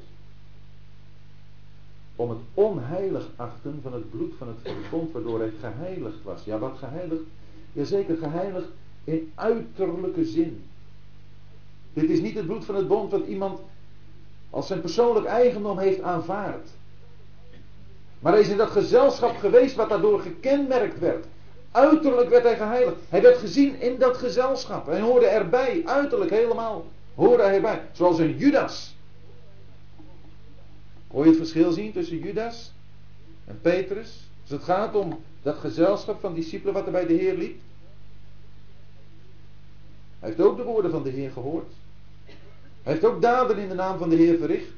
[2.17, 6.45] Om het onheilig achten van het bloed van het verbond waardoor hij geheiligd was.
[6.45, 7.23] Ja, wat geheiligd?
[7.73, 8.69] Jazeker, geheiligd
[9.05, 10.65] in uiterlijke zin.
[11.93, 13.61] Dit is niet het bloed van het bond wat iemand
[14.51, 16.69] als zijn persoonlijk eigendom heeft aanvaard.
[18.23, 21.27] Maar hij is in dat gezelschap geweest wat daardoor gekenmerkt werd.
[21.71, 22.97] Uiterlijk werd hij geheiligd.
[23.09, 24.87] Hij werd gezien in dat gezelschap.
[24.87, 26.87] Hij hoorde erbij, uiterlijk helemaal.
[27.15, 27.83] Hoorde hij erbij.
[27.93, 28.97] Zoals een Judas.
[31.11, 32.73] Hoor je het verschil zien tussen Judas
[33.45, 34.29] en Petrus?
[34.43, 37.61] Als het gaat om dat gezelschap van discipelen wat er bij de Heer liep.
[40.19, 41.73] Hij heeft ook de woorden van de Heer gehoord.
[42.83, 44.73] Hij heeft ook daden in de naam van de Heer verricht.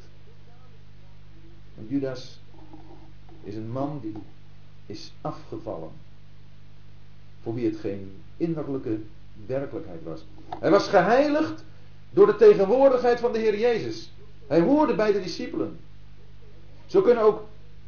[1.79, 2.43] En Judas
[3.45, 4.15] is een man die
[4.87, 5.91] is afgevallen.
[7.43, 8.99] Voor wie het geen innerlijke
[9.47, 10.25] werkelijkheid was.
[10.59, 11.65] Hij was geheiligd
[12.11, 14.11] door de tegenwoordigheid van de Heer Jezus.
[14.47, 15.79] Hij hoorde bij de discipelen.
[16.87, 17.43] Zo kunnen ook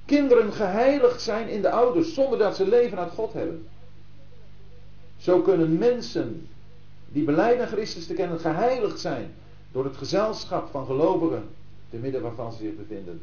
[0.04, 3.66] kinderen geheiligd zijn in de ouders zonder dat ze leven uit God hebben.
[5.18, 6.48] Zo kunnen mensen
[7.09, 9.34] die beleiden Christus te kennen geheiligd zijn
[9.72, 11.48] door het gezelschap van gelovigen
[11.90, 13.20] te midden waarvan ze zich bevinden.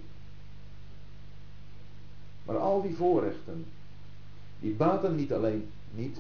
[2.46, 3.66] Maar al die voorrechten,
[4.60, 6.18] die baten niet alleen niet.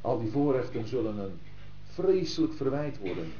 [0.00, 1.38] Al die voorrechten zullen een
[1.92, 3.32] vreselijk verwijt worden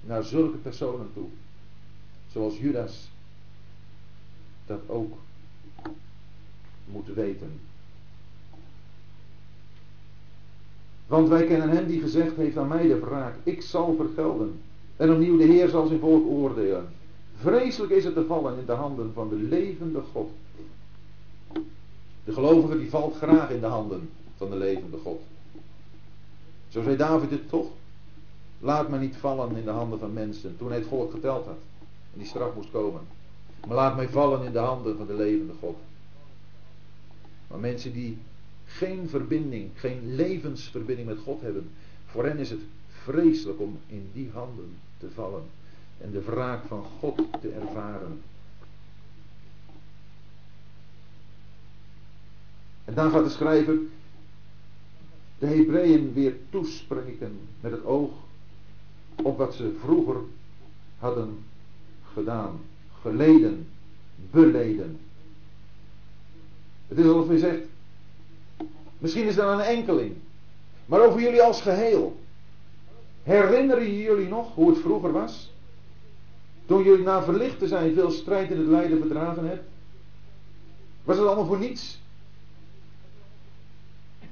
[0.00, 1.26] naar zulke personen toe.
[2.32, 3.08] Zoals Judas
[4.66, 5.18] dat ook
[6.84, 7.60] moet weten.
[11.06, 13.34] Want wij kennen hem die gezegd heeft aan mij de wraak.
[13.42, 14.60] Ik zal vergelden.
[14.96, 16.88] En opnieuw de Heer zal zijn volk oordelen.
[17.40, 20.30] Vreselijk is het te vallen in de handen van de levende God.
[22.24, 25.20] De gelovige die valt graag in de handen van de levende God.
[26.68, 27.66] Zo zei David het toch.
[28.60, 31.58] Laat me niet vallen in de handen van mensen toen hij het volk geteld had.
[32.12, 33.00] En die straf moest komen.
[33.66, 35.76] Maar laat mij vallen in de handen van de levende God.
[37.46, 38.18] Maar mensen die
[38.64, 41.70] geen verbinding, geen levensverbinding met God hebben,
[42.06, 45.42] voor hen is het vreselijk om in die handen te vallen
[46.00, 48.22] en de wraak van God te ervaren.
[52.84, 53.78] En dan gaat de schrijver
[55.38, 58.10] de Hebreeën weer toespreken met het oog
[59.22, 60.16] op wat ze vroeger
[60.98, 61.44] hadden
[62.12, 62.60] gedaan,
[63.00, 63.68] geleden,
[64.30, 64.98] beleden.
[66.88, 67.62] Het is alsof hij zegt,
[68.98, 70.14] misschien is dat een enkeling,
[70.86, 72.20] maar over jullie als geheel.
[73.22, 75.50] Herinneren jullie nog hoe het vroeger was?
[76.68, 79.68] Toen jullie na verlicht te zijn veel strijd in het lijden verdragen hebt?
[81.04, 81.98] Was het allemaal voor niets?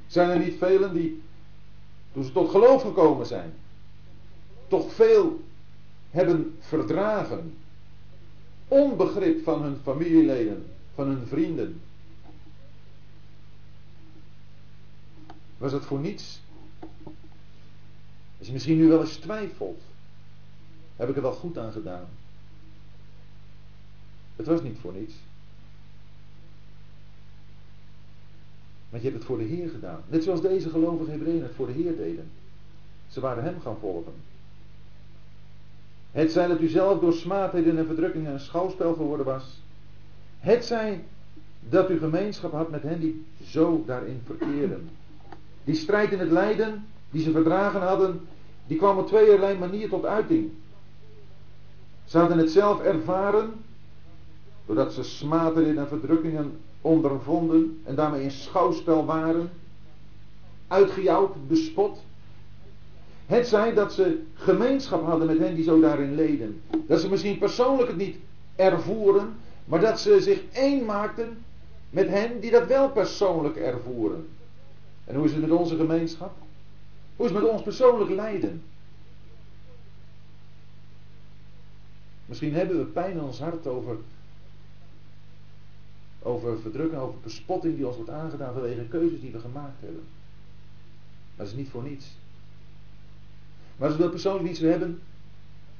[0.07, 1.22] Zijn er niet velen die,
[2.12, 3.53] toen ze tot geloof gekomen zijn,
[4.68, 5.41] toch veel
[6.11, 7.55] hebben verdragen?
[8.68, 11.80] Onbegrip van hun familieleden, van hun vrienden.
[15.59, 16.41] Was het voor niets?
[18.39, 19.80] Als je misschien nu wel eens twijfelt,
[20.97, 22.24] heb ik er wel goed aan gedaan?
[24.37, 25.14] Het was niet voor niets.
[28.89, 30.01] Want je hebt het voor de Heer gedaan.
[30.09, 32.30] Net zoals deze gelovige Hebreeën het voor de Heer deden.
[33.09, 34.12] Ze waren hem gaan volgen.
[36.11, 39.61] Het zij dat u zelf door smaadheden en verdrukkingen een schouwspel geworden was.
[40.39, 41.05] Het zij
[41.68, 44.89] dat u gemeenschap had met hen die zo daarin verkeerden.
[45.64, 48.20] Die strijd in het lijden, die ze verdragen hadden,
[48.66, 50.51] die kwam op tweeërlei manier tot uiting.
[52.05, 53.53] Ze hadden het zelf ervaren
[54.67, 59.51] Doordat ze smateringen en verdrukkingen ondervonden en daarmee in schouwspel waren.
[60.69, 62.05] Uitgejouwd, bespot.
[63.27, 66.61] Het zij dat ze gemeenschap hadden met hen die zo daarin leden.
[66.87, 68.17] Dat ze misschien persoonlijk het niet
[68.57, 71.45] ervoeren, maar dat ze zich één maakten
[71.91, 74.29] met hen die dat wel persoonlijk ervoeren.
[75.05, 76.33] En hoe is het met onze gemeenschap?
[77.17, 78.62] Hoe is het met ons persoonlijk lijden?
[82.27, 83.97] Misschien hebben we pijn in ons hart over,
[86.27, 90.03] over verdrukking, over bespotting die ons wordt aangedaan vanwege keuzes die we gemaakt hebben.
[91.37, 92.07] Dat is niet voor niets.
[93.77, 95.01] Maar als we dat persoonlijk niet zo hebben,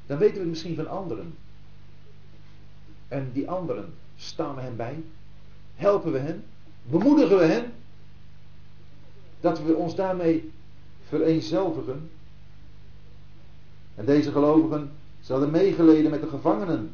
[0.07, 1.35] dan weten we het misschien van anderen.
[3.09, 5.03] En die anderen, staan we hen bij?
[5.75, 6.45] Helpen we hen?
[6.83, 7.73] Bemoedigen we hen?
[9.41, 10.53] Dat we ons daarmee
[11.09, 12.11] vereenzelvigen.
[13.95, 14.91] En deze gelovigen
[15.21, 16.91] ze hadden meegeleden met de gevangenen.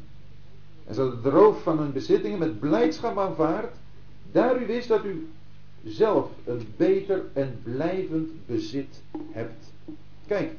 [0.87, 3.75] En hadden de roof van hun bezittingen met blijdschap aanvaard.
[4.31, 5.27] Daar u wist dat u
[5.83, 9.71] zelf een beter en blijvend bezit hebt.
[10.27, 10.51] Kijk,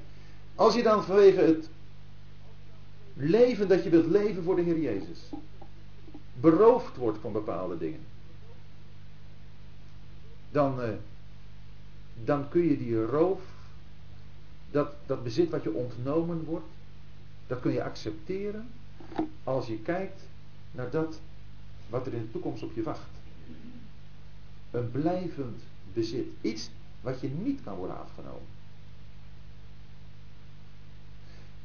[0.55, 1.69] als je dan vanwege het
[3.15, 5.21] leven dat je wilt leven voor de Heer Jezus,
[6.41, 8.01] beroofd wordt van bepaalde dingen,
[10.51, 10.89] dan, eh,
[12.25, 13.41] dan kun je die roof,
[14.71, 16.67] dat, dat bezit wat je ontnomen wordt,
[17.47, 18.69] dat kun je accepteren
[19.45, 20.23] als je kijkt
[20.71, 21.21] naar dat
[21.89, 23.09] wat er in de toekomst op je wacht.
[24.71, 25.63] Een blijvend
[25.93, 26.27] bezit.
[26.41, 28.47] Iets wat je niet kan worden afgenomen.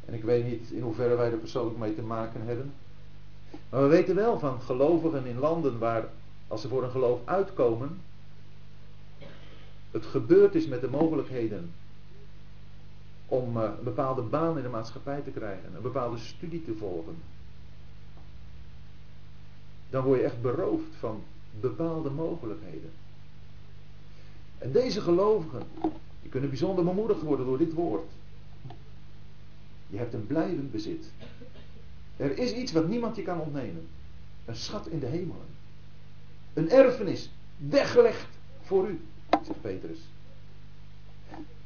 [0.05, 2.73] En ik weet niet in hoeverre wij er persoonlijk mee te maken hebben.
[3.69, 6.05] Maar we weten wel van gelovigen in landen waar,
[6.47, 8.01] als ze voor een geloof uitkomen,
[9.91, 11.71] het gebeurd is met de mogelijkheden
[13.25, 17.15] om eh, een bepaalde baan in de maatschappij te krijgen, een bepaalde studie te volgen.
[19.89, 21.23] Dan word je echt beroofd van
[21.59, 22.91] bepaalde mogelijkheden.
[24.57, 25.63] En deze gelovigen,
[26.21, 28.09] die kunnen bijzonder bemoedigd worden door dit woord.
[29.87, 31.11] Je hebt een blijvend bezit.
[32.17, 33.87] Er is iets wat niemand je kan ontnemen.
[34.45, 35.47] Een schat in de hemelen.
[36.53, 38.27] Een erfenis, weggelegd
[38.61, 39.99] voor u, zegt Petrus.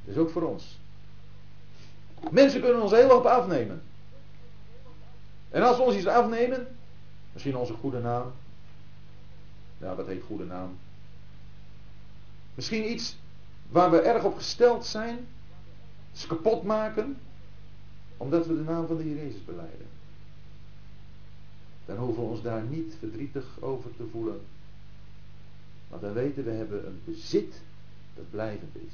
[0.06, 0.78] Dus ook voor ons.
[2.32, 3.82] Mensen kunnen ons heel hoop afnemen.
[5.50, 6.68] En als we ons iets afnemen,
[7.34, 8.32] misschien onze goede naam.
[9.78, 10.78] Ja, wat heet goede naam?
[12.56, 13.16] Misschien iets
[13.70, 15.18] waar we erg op gesteld zijn.
[16.12, 17.18] Ze kapot maken.
[18.18, 19.88] Omdat we de naam van de Jezus beleiden.
[21.86, 24.42] Dan hoeven we ons daar niet verdrietig over te voelen.
[25.90, 27.62] Want dan weten we hebben een bezit
[28.16, 28.94] dat blijvend is.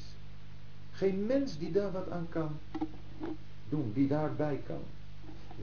[0.91, 2.57] Geen mens die daar wat aan kan
[3.69, 4.81] doen, die daarbij kan.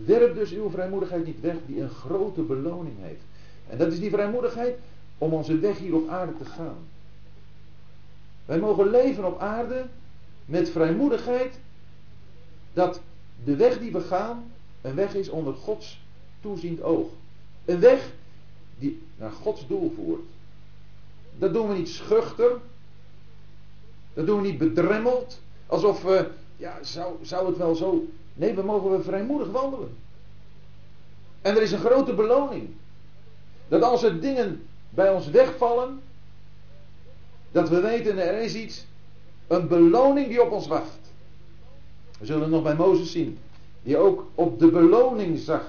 [0.04, 3.22] Werp dus uw vrijmoedigheid niet weg, die een grote beloning heeft.
[3.68, 4.78] En dat is die vrijmoedigheid
[5.18, 6.76] om onze weg hier op aarde te gaan.
[8.44, 9.84] Wij mogen leven op aarde
[10.44, 11.58] met vrijmoedigheid
[12.72, 13.00] dat
[13.44, 14.44] de weg die we gaan
[14.80, 16.00] een weg is onder Gods
[16.40, 17.08] toeziend oog.
[17.64, 18.10] Een weg
[18.78, 20.22] die naar Gods doel voert.
[21.38, 22.50] Dat doen we niet schuchter.
[24.14, 25.40] Dat doen we niet bedremmeld.
[25.66, 28.06] Alsof we, ja, zou, zou het wel zo.
[28.36, 29.96] Nee, we mogen we vrijmoedig wandelen.
[31.42, 32.68] En er is een grote beloning.
[33.68, 36.00] Dat als er dingen bij ons wegvallen,
[37.52, 38.84] dat we weten er is iets,
[39.46, 40.98] een beloning die op ons wacht.
[42.18, 43.38] We zullen nog bij Mozes zien,
[43.82, 45.64] die ook op de beloning zag.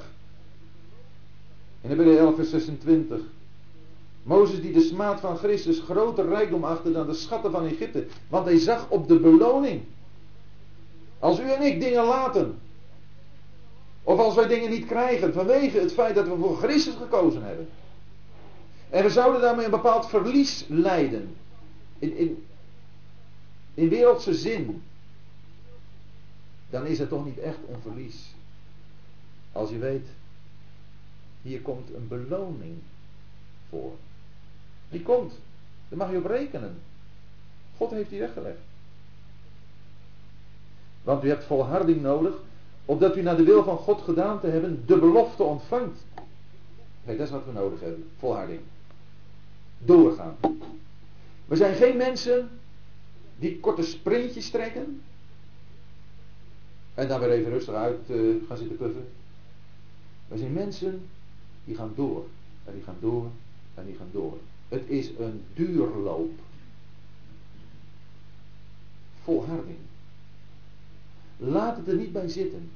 [1.81, 3.19] In Hebreeën 11 vers 26.
[4.23, 8.05] Mozes die de smaad van Christus groter rijkdom achtte dan de schatten van Egypte.
[8.27, 9.81] Want hij zag op de beloning.
[11.19, 12.59] Als u en ik dingen laten.
[14.03, 17.69] Of als wij dingen niet krijgen vanwege het feit dat we voor Christus gekozen hebben.
[18.89, 21.35] En we zouden daarmee een bepaald verlies lijden.
[21.99, 22.45] In, in,
[23.73, 24.83] in wereldse zin.
[26.69, 28.35] Dan is het toch niet echt een verlies.
[29.51, 30.07] Als je weet,
[31.41, 32.77] hier komt een beloning
[33.69, 33.91] voor.
[34.89, 35.33] Die komt.
[35.89, 36.79] Daar mag je op rekenen.
[37.77, 38.66] God heeft die weggelegd.
[41.07, 42.33] Want u hebt volharding nodig,
[42.85, 46.05] opdat u naar de wil van God gedaan te hebben, de belofte ontvangt.
[47.05, 48.09] Kijk, dat is wat we nodig hebben.
[48.17, 48.59] Volharding.
[49.77, 50.35] Doorgaan.
[51.45, 52.49] We zijn geen mensen
[53.39, 55.01] die korte sprintjes trekken.
[56.93, 59.07] En dan weer even rustig uit uh, gaan zitten puffen.
[60.27, 61.01] We zijn mensen
[61.65, 62.25] die gaan door.
[62.65, 63.25] En die gaan door.
[63.75, 64.37] En die gaan door.
[64.67, 66.31] Het is een duurloop.
[69.23, 69.77] Volharding.
[71.37, 72.71] Laat het er niet bij zitten.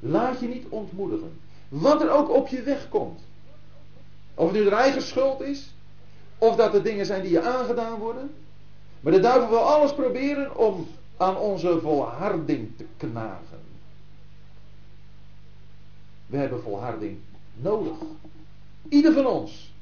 [0.00, 1.38] Laat je niet ontmoedigen.
[1.68, 3.20] Wat er ook op je weg komt.
[4.34, 5.74] Of het nu de eigen schuld is.
[6.38, 8.30] Of dat er dingen zijn die je aangedaan worden.
[9.00, 13.58] Maar de duivel wil alles proberen om aan onze volharding te knagen.
[16.26, 17.18] We hebben volharding
[17.54, 17.96] nodig.
[18.88, 19.72] Ieder van ons.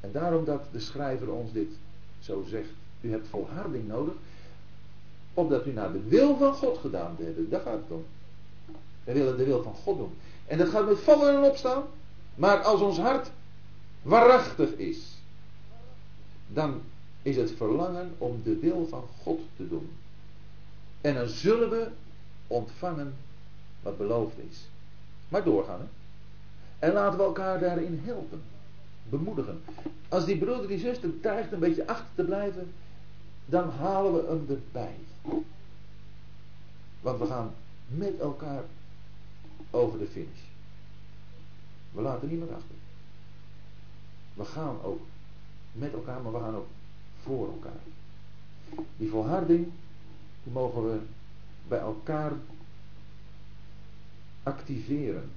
[0.00, 1.70] En daarom dat de schrijver ons dit
[2.20, 2.70] zo zegt.
[3.00, 4.14] U hebt volharding nodig.
[5.34, 7.50] Opdat u naar de wil van God gedaan hebben.
[7.50, 8.04] Daar gaat het om.
[9.04, 10.12] Wij willen de wil van God doen.
[10.46, 11.82] En dat gaat met vallen en opstaan.
[12.34, 13.30] Maar als ons hart
[14.02, 14.98] waarachtig is,
[16.48, 16.80] dan
[17.22, 19.90] is het verlangen om de wil van God te doen.
[21.00, 21.88] En dan zullen we
[22.46, 23.14] ontvangen
[23.82, 24.58] wat beloofd is.
[25.28, 25.86] Maar doorgaan, hè.
[26.86, 28.42] En laten we elkaar daarin helpen.
[29.08, 29.62] Bemoedigen.
[30.08, 32.72] Als die broeder, die zuster dreigt een beetje achter te blijven,
[33.46, 34.94] dan halen we hem erbij.
[37.00, 37.50] Want we gaan
[37.86, 38.62] met elkaar
[39.70, 40.40] over de finish.
[41.92, 42.74] We laten niemand achter.
[44.34, 45.00] We gaan ook
[45.72, 46.66] met elkaar, maar we gaan ook
[47.22, 47.80] voor elkaar.
[48.96, 49.68] Die volharding,
[50.42, 50.98] die mogen we
[51.68, 52.32] bij elkaar
[54.42, 55.30] activeren.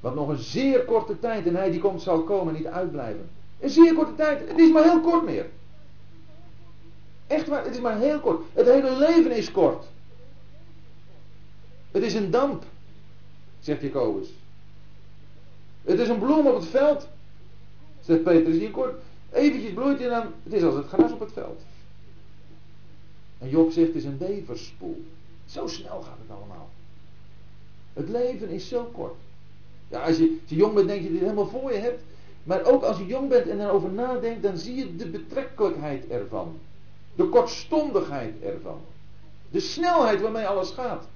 [0.00, 3.28] Want nog een zeer korte tijd, en hij die komt zal komen, niet uitblijven.
[3.60, 5.46] Een zeer korte tijd, het is maar heel kort meer.
[7.28, 8.42] Echt waar, het is maar heel kort.
[8.52, 9.86] Het hele leven is kort.
[11.90, 12.64] Het is een damp,
[13.60, 14.28] zegt Jacobus.
[15.82, 17.08] Het is een bloem op het veld,
[18.00, 18.58] zegt Petrus.
[18.58, 18.94] Die kort,
[19.32, 21.60] eventjes bloeit en dan, het is als het gras op het veld.
[23.38, 25.04] En Job zegt, het is een weverspoel.
[25.46, 26.68] Zo snel gaat het allemaal.
[27.92, 29.14] Het leven is zo kort.
[29.88, 31.78] Ja, als je, als je jong bent, denk je dat je het helemaal voor je
[31.78, 32.02] hebt.
[32.42, 36.58] Maar ook als je jong bent en erover nadenkt, dan zie je de betrekkelijkheid ervan.
[37.18, 38.80] De kortstondigheid ervan.
[39.50, 41.08] De snelheid waarmee alles gaat.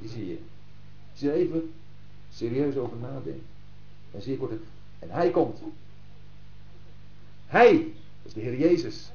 [0.00, 0.38] Die zie je.
[1.10, 1.72] Als je er even
[2.32, 3.44] serieus over nadenkt.
[4.10, 4.52] Dan zie je kort.
[4.98, 5.58] En hij komt.
[7.46, 9.10] Hij, dat is de Heer Jezus.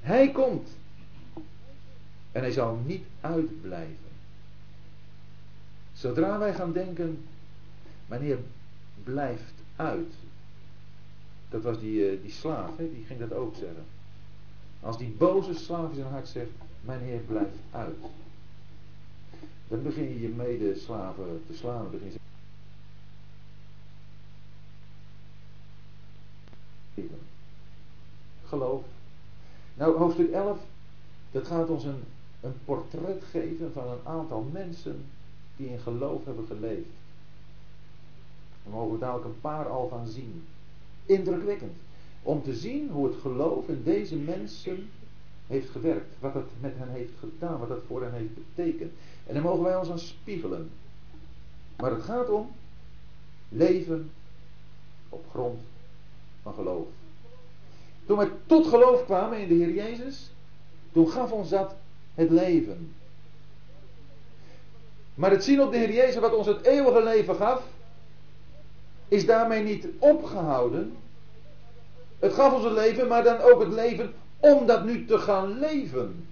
[0.00, 0.68] Hij komt.
[2.32, 4.12] En hij zal niet uitblijven.
[5.92, 7.24] Zodra wij gaan denken,
[8.06, 8.38] meneer
[9.04, 10.14] blijft uit.
[11.50, 12.92] Dat was die, uh, die slaaf, hè?
[12.92, 13.93] die ging dat ook zeggen.
[14.84, 17.96] Als die boze slaaf in zijn hart zegt, mijn heer blijft uit.
[19.68, 21.90] Dan begin je je medeslaven te slaan.
[21.90, 22.12] Begin
[26.94, 27.08] je
[28.44, 28.82] Geloof.
[29.74, 30.58] Nou, hoofdstuk 11,
[31.30, 32.02] dat gaat ons een,
[32.40, 35.04] een portret geven van een aantal mensen
[35.56, 36.90] die in geloof hebben geleefd.
[38.62, 40.44] Daar mogen we dadelijk een paar al van zien.
[41.06, 41.76] Indrukwekkend.
[42.24, 44.90] Om te zien hoe het geloof in deze mensen
[45.46, 46.14] heeft gewerkt.
[46.18, 47.58] Wat het met hen heeft gedaan.
[47.58, 48.92] Wat het voor hen heeft betekend.
[49.26, 50.70] En daar mogen wij ons aan spiegelen.
[51.76, 52.50] Maar het gaat om
[53.48, 54.10] leven
[55.08, 55.60] op grond
[56.42, 56.86] van geloof.
[58.06, 60.30] Toen wij tot geloof kwamen in de Heer Jezus,
[60.92, 61.74] toen gaf ons dat
[62.14, 62.92] het leven.
[65.14, 67.62] Maar het zien op de Heer Jezus wat ons het eeuwige leven gaf,
[69.08, 70.96] is daarmee niet opgehouden.
[72.18, 75.58] Het gaf ons het leven, maar dan ook het leven om dat nu te gaan
[75.58, 76.26] leven.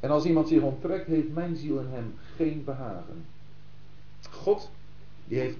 [0.00, 3.24] En als iemand zich onttrekt, heeft mijn ziel in hem geen behagen.
[4.30, 4.70] God,
[5.24, 5.56] die heeft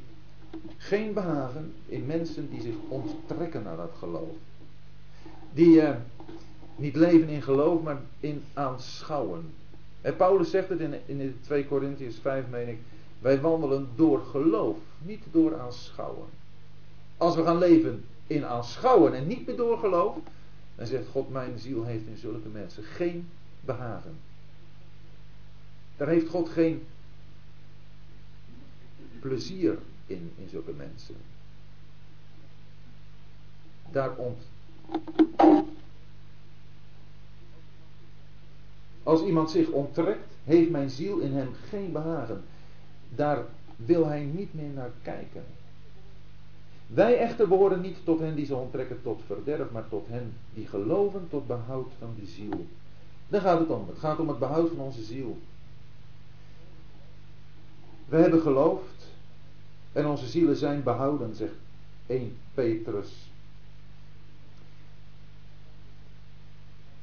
[0.76, 4.36] geen behagen in mensen die zich onttrekken naar dat geloof.
[5.52, 5.90] Die uh,
[6.76, 9.50] niet leven in geloof, maar in aanschouwen.
[10.00, 12.78] En Paulus zegt het in, in 2 Corinthians 5, meen ik.
[13.18, 16.28] Wij wandelen door geloof, niet door aanschouwen.
[17.16, 20.16] Als we gaan leven in aanschouwen en niet meer door geloof,
[20.74, 23.28] dan zegt God, mijn ziel heeft in zulke mensen geen
[23.60, 24.16] behagen.
[25.96, 26.86] Daar heeft God geen
[29.20, 31.16] plezier in, in zulke mensen.
[33.90, 34.42] Daar ont.
[39.02, 42.44] Als iemand zich onttrekt, heeft mijn ziel in hem geen behagen.
[43.14, 43.44] Daar
[43.76, 45.44] wil hij niet meer naar kijken.
[46.86, 50.66] Wij echter behoren niet tot hen die zich onttrekken tot verderf, maar tot hen die
[50.66, 52.66] geloven tot behoud van de ziel.
[53.28, 53.88] Daar gaat het om.
[53.88, 55.38] Het gaat om het behoud van onze ziel.
[58.08, 59.06] We hebben geloofd
[59.92, 61.54] en onze zielen zijn behouden, zegt
[62.06, 63.30] 1 Petrus.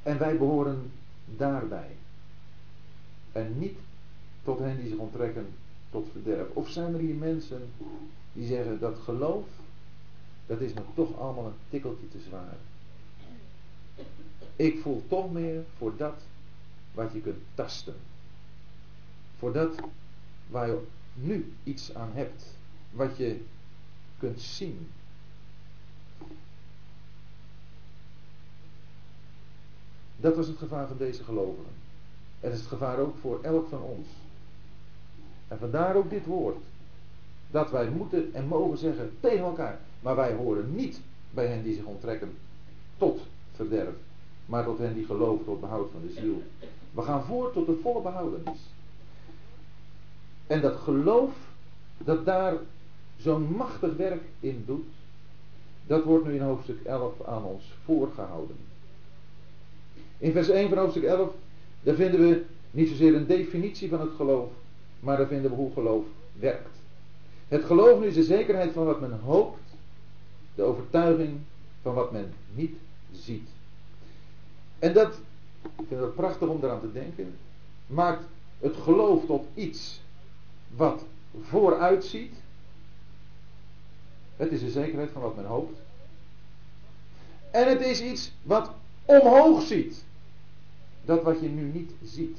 [0.04, 0.92] En wij behoren
[1.26, 1.96] daarbij.
[3.32, 3.78] En niet
[4.44, 5.48] tot hen die zich onttrekken
[6.04, 6.08] tot.
[6.54, 7.70] Of zijn er hier mensen
[8.34, 9.46] die zeggen dat geloof,
[10.46, 12.58] dat is me toch allemaal een tikkeltje te zwaar.
[14.56, 16.22] Ik voel toch meer voor dat
[16.94, 17.96] wat je kunt tasten.
[19.38, 19.80] Voor dat
[20.48, 20.82] waar je
[21.14, 22.46] nu iets aan hebt.
[22.92, 23.42] Wat je
[24.20, 24.88] kunt zien.
[30.18, 31.74] Dat was het gevaar van deze gelovigen.
[32.40, 34.08] En is het gevaar ook voor elk van ons.
[35.48, 36.58] En vandaar ook dit woord.
[37.52, 39.80] Dat wij moeten en mogen zeggen tegen elkaar.
[40.00, 42.38] Maar wij horen niet bij hen die zich onttrekken
[42.98, 43.20] tot
[43.56, 43.94] verderf.
[44.46, 46.42] Maar tot hen die geloven tot behoud van de ziel.
[46.92, 48.60] We gaan voort tot de volle behoudenis.
[50.48, 51.32] En dat geloof
[51.98, 52.54] dat daar
[53.18, 54.86] zo'n machtig werk in doet,
[55.88, 58.56] dat wordt nu in hoofdstuk 11 aan ons voorgehouden.
[60.18, 61.34] In vers 1 van hoofdstuk 11,
[61.84, 64.50] daar vinden we niet zozeer een definitie van het geloof,
[65.06, 66.78] maar daar vinden we hoe geloof werkt.
[67.48, 69.60] Het geloof nu is de zekerheid van wat men hoopt,
[70.56, 71.40] de overtuiging
[71.82, 72.76] van wat men niet
[73.12, 73.50] ziet.
[74.80, 75.14] En dat,
[75.62, 77.36] ik vind het prachtig om eraan te denken,
[77.88, 78.24] maakt
[78.60, 80.02] het geloof tot iets
[80.76, 81.04] wat
[81.42, 82.34] vooruit ziet.
[84.36, 85.80] Het is de zekerheid van wat men hoopt.
[87.52, 88.72] En het is iets wat
[89.06, 90.04] omhoog ziet.
[91.06, 92.38] Dat wat je nu niet ziet.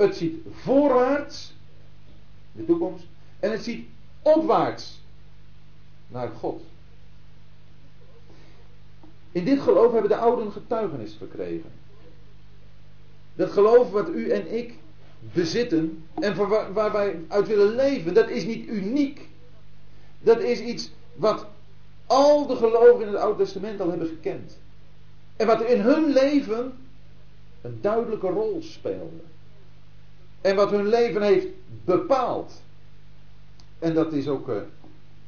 [0.00, 1.54] Het ziet voorwaarts,
[2.52, 3.04] de toekomst,
[3.40, 3.88] en het ziet
[4.22, 5.00] opwaarts
[6.08, 6.62] naar God.
[9.32, 11.70] In dit geloof hebben de ouden getuigenis verkregen.
[13.34, 14.74] Dat geloof wat u en ik
[15.20, 19.28] bezitten en waar, waar wij uit willen leven, dat is niet uniek.
[20.20, 21.46] Dat is iets wat
[22.06, 24.58] al de gelovigen in het Oude Testament al hebben gekend.
[25.36, 26.72] En wat in hun leven
[27.60, 29.28] een duidelijke rol speelde.
[30.40, 31.46] En wat hun leven heeft
[31.84, 32.62] bepaald.
[33.78, 34.56] En dat is ook uh,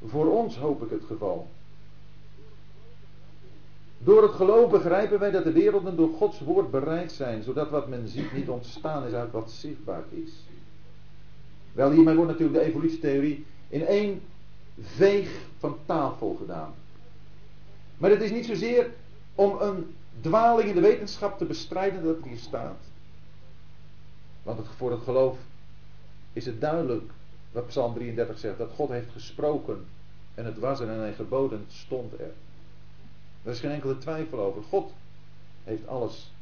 [0.06, 1.48] voor ons, hoop ik, het geval.
[3.98, 7.88] Door het geloof begrijpen wij dat de werelden door Gods woord bereid zijn, zodat wat
[7.88, 10.30] men ziet niet ontstaan is uit wat zichtbaar is.
[11.72, 14.20] Wel, hiermee wordt natuurlijk de evolutietheorie in één
[14.80, 16.74] veeg van tafel gedaan.
[17.98, 18.90] Maar het is niet zozeer
[19.34, 22.78] om een dwaling in de wetenschap te bestrijden dat het hier staat.
[24.42, 25.36] Want het, voor het geloof
[26.32, 27.10] is het duidelijk
[27.52, 29.84] wat Psalm 33 zegt, dat God heeft gesproken
[30.34, 32.30] en het was er en hij geboden stond er.
[33.42, 34.62] Er is geen enkele twijfel over.
[34.62, 34.92] God
[35.64, 36.32] heeft alles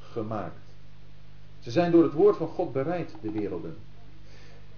[0.00, 0.58] gemaakt.
[1.60, 3.76] Ze zijn door het woord van God bereid, de werelden.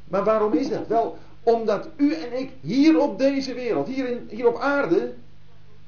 [0.05, 0.87] Maar waarom is dat?
[0.87, 5.15] Wel, omdat u en ik hier op deze wereld, hier, in, hier op aarde,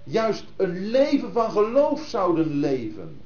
[0.05, 3.21] juist een leven van geloof zouden leven.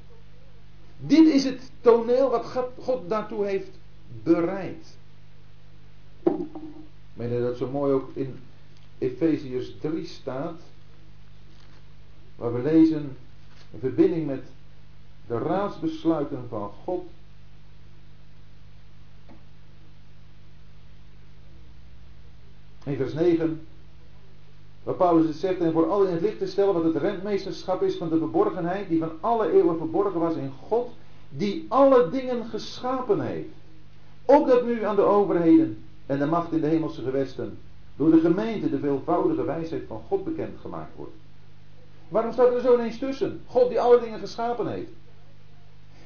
[0.99, 2.44] Dit is het toneel wat
[2.78, 3.70] God daartoe heeft
[4.22, 4.96] bereid.
[7.14, 8.38] Meen dat zo mooi ook in
[8.99, 10.61] Efeziërs 3 staat.
[12.36, 13.16] Waar we lezen
[13.70, 14.42] in verbinding met
[15.26, 17.07] de raadsbesluiten van God.
[22.84, 23.66] In vers 9.
[24.89, 27.97] Waar Paulus het zegt, en voor in het licht te stellen wat het rentmeesterschap is
[27.97, 30.89] van de verborgenheid, die van alle eeuwen verborgen was in God,
[31.28, 33.49] die alle dingen geschapen heeft.
[34.24, 37.59] Opdat nu aan de overheden en de macht in de hemelse gewesten
[37.97, 41.16] door de gemeente de veelvoudige wijsheid van God bekend gemaakt wordt.
[42.09, 43.41] Waarom staat er zo ineens tussen?
[43.47, 44.91] God die alle dingen geschapen heeft.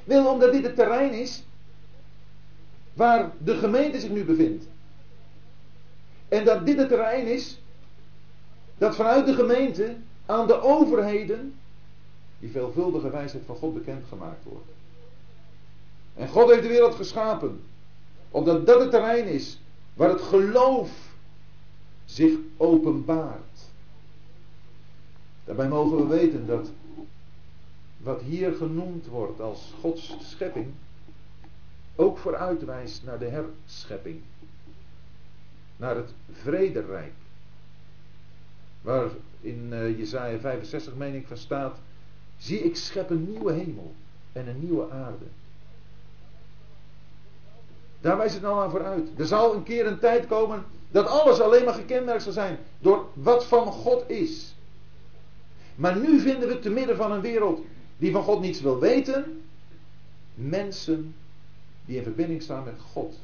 [0.05, 1.45] Wel, omdat dit het terrein is
[2.95, 4.64] waar de gemeente zich nu bevindt.
[6.28, 7.61] En dat dit het terrein is
[8.83, 11.55] dat vanuit de gemeente aan de overheden
[12.39, 14.70] die veelvuldige wijsheid van God bekendgemaakt wordt.
[16.14, 17.61] En God heeft de wereld geschapen.
[18.30, 19.59] Omdat dat het terrein is
[19.95, 20.91] waar het geloof
[22.05, 23.61] zich openbaart.
[25.45, 26.70] Daarbij mogen we weten dat
[27.99, 30.66] wat hier genoemd wordt als Gods schepping
[31.97, 34.20] ook vooruitwijst naar de herschepping.
[35.76, 37.12] Naar het vrederijk.
[38.83, 39.09] Waar
[39.41, 41.78] in uh, Jezaja 65 meen ik van staat,
[42.39, 43.95] zie ik schep een nieuwe hemel
[44.33, 45.24] en een nieuwe aarde.
[48.01, 49.09] Daar wijst het nou aan vooruit.
[49.16, 53.07] Er zal een keer een tijd komen dat alles alleen maar gekenmerkt zal zijn door
[53.12, 54.55] wat van God is.
[55.74, 57.61] Maar nu vinden we te midden van een wereld
[57.97, 59.43] die van God niets wil weten,
[60.35, 61.14] mensen
[61.85, 63.18] die in verbinding staan met God,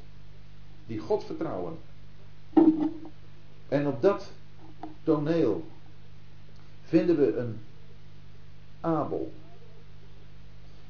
[0.87, 1.79] die God vertrouwen.
[3.69, 4.31] En op dat
[5.05, 5.65] toneel
[6.85, 7.61] vinden we een
[8.81, 9.33] Abel.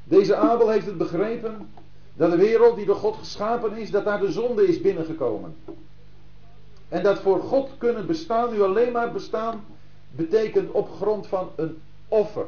[0.05, 1.69] Deze Abel heeft het begrepen
[2.15, 5.57] dat de wereld die door God geschapen is, dat daar de zonde is binnengekomen.
[6.89, 9.65] En dat voor God kunnen bestaan, nu alleen maar bestaan,
[10.11, 11.79] betekent op grond van een
[12.09, 12.47] offer.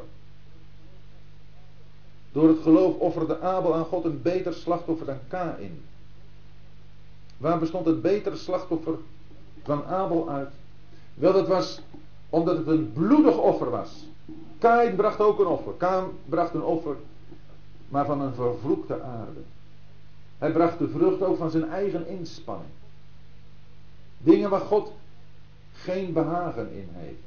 [2.31, 5.81] Door het geloof offerde Abel aan God een beter slachtoffer dan Kain.
[7.37, 8.95] Waar bestond het betere slachtoffer
[9.63, 10.53] van Abel uit?
[11.13, 11.81] Wel, dat was
[12.29, 14.05] omdat het een bloedig offer was.
[14.59, 15.73] Kain bracht ook een offer.
[15.73, 16.95] Kain bracht een offer,
[17.89, 19.39] maar van een vervloekte aarde.
[20.37, 22.69] Hij bracht de vrucht ook van zijn eigen inspanning.
[24.17, 24.91] Dingen waar God
[25.73, 27.23] geen behagen in heeft.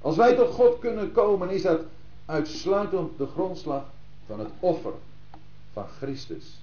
[0.00, 1.80] Als wij tot God kunnen komen, is dat
[2.26, 3.84] uitsluitend de grondslag
[4.26, 4.92] van het offer.
[5.72, 6.58] van Christus.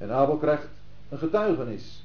[0.00, 0.68] En Abel krijgt
[1.08, 2.04] een getuigenis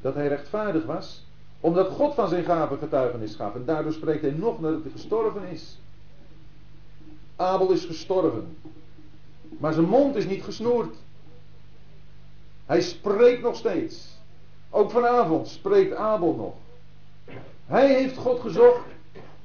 [0.00, 1.24] dat hij rechtvaardig was,
[1.60, 3.54] omdat God van zijn gaven getuigenis gaf.
[3.54, 5.78] En daardoor spreekt hij nog dat hij gestorven is.
[7.36, 8.56] Abel is gestorven.
[9.58, 10.94] Maar zijn mond is niet gesnoerd.
[12.66, 14.16] Hij spreekt nog steeds.
[14.70, 16.54] Ook vanavond spreekt Abel nog.
[17.66, 18.86] Hij heeft God gezocht.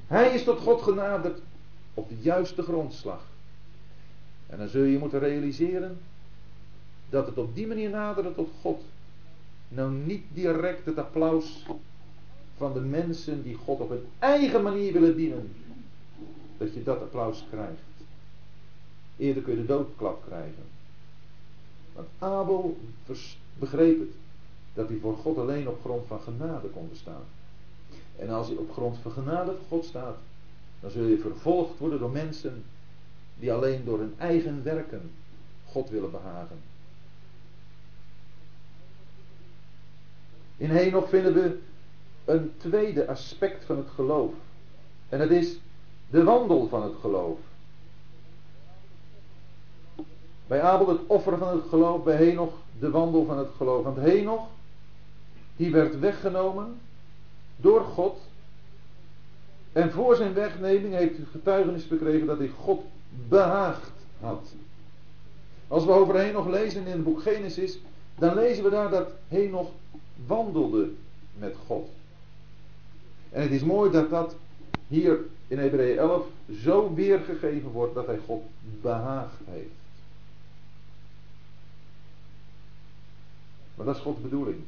[0.07, 1.39] Hij is tot God genaderd
[1.93, 3.21] op de juiste grondslag.
[4.47, 5.99] En dan zul je moeten realiseren
[7.13, 8.81] dat het op die manier naderen tot God
[9.67, 11.65] nou niet direct het applaus
[12.57, 15.51] van de mensen die God op hun eigen manier willen dienen,
[16.57, 17.81] dat je dat applaus krijgt.
[19.17, 20.63] Eerder kun je de doodklap krijgen.
[21.93, 22.77] Want Abel
[23.59, 24.15] begreep het,
[24.73, 27.23] dat hij voor God alleen op grond van genade kon bestaan.
[28.15, 30.17] En als hij op grond van genade voor God staat,
[30.79, 32.63] dan zul je vervolgd worden door mensen
[33.39, 35.11] die alleen door hun eigen werken
[35.65, 36.71] God willen behagen.
[40.63, 41.57] In Henoch vinden we
[42.25, 44.31] een tweede aspect van het geloof.
[45.09, 45.57] En dat is
[46.09, 47.37] de wandel van het geloof.
[50.47, 53.83] Bij Abel het offer van het geloof, bij Henoch de wandel van het geloof.
[53.83, 54.47] Want Henoch,
[55.55, 56.79] die werd weggenomen
[57.55, 58.17] door God.
[59.71, 62.81] En voor zijn wegneming heeft hij getuigenis gekregen dat hij God
[63.27, 64.53] behaagd had.
[65.67, 67.79] Als we over Henoch lezen in het boek Genesis,
[68.17, 69.69] dan lezen we daar dat Henoch
[70.27, 70.91] wandelde
[71.37, 71.89] met God.
[73.29, 74.35] En het is mooi dat dat
[74.87, 76.25] hier in Hebreeën 11
[76.61, 78.43] zo weergegeven wordt dat hij God
[78.81, 79.69] behaagd heeft.
[83.75, 84.59] Maar dat is Gods bedoeling.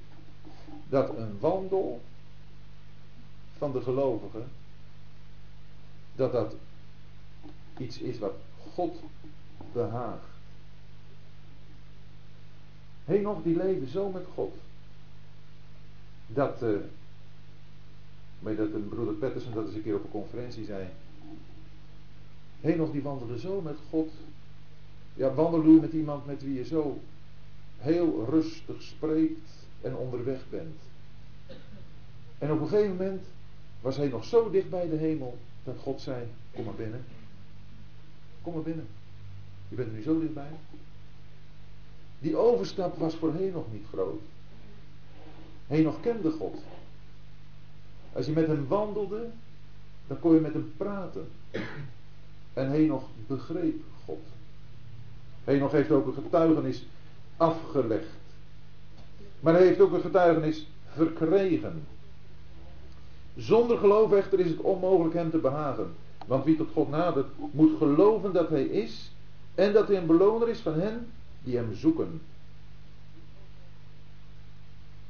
[0.90, 2.02] Dat een wandel
[3.58, 4.48] van de gelovigen,
[6.16, 6.56] dat dat
[7.78, 8.34] iets is wat
[8.74, 9.00] God
[9.74, 10.34] behaagt.
[13.06, 14.54] nog die leven zo met God.
[16.28, 16.78] Dat, uh,
[18.56, 20.88] dat een broeder Patterson dat eens een keer op een conferentie zei.
[22.78, 24.12] nog die wandelde zo met God.
[25.14, 27.00] Ja, wandel met iemand met wie je zo
[27.78, 29.50] heel rustig spreekt
[29.82, 30.76] en onderweg bent.
[32.38, 33.24] En op een gegeven moment
[33.82, 37.06] was hij nog zo dicht bij de hemel dat God zei: Kom maar binnen.
[38.42, 38.88] Kom maar binnen.
[39.70, 40.52] Je bent er nu zo dichtbij.
[42.20, 44.22] Die overstap was voor nog niet groot.
[45.68, 46.56] Nog kende God.
[48.14, 49.28] Als je met hem wandelde,
[50.08, 51.28] dan kon je met hem praten.
[52.54, 54.22] En nog begreep God.
[55.44, 56.86] nog heeft ook een getuigenis
[57.38, 58.08] afgelegd.
[59.40, 61.84] Maar hij heeft ook een getuigenis verkregen.
[63.36, 65.94] Zonder geloof echter is het onmogelijk hem te behagen.
[66.26, 69.12] Want wie tot God nadert, moet geloven dat hij is
[69.56, 71.08] en dat hij een beloner is van hen
[71.44, 72.22] die hem zoeken.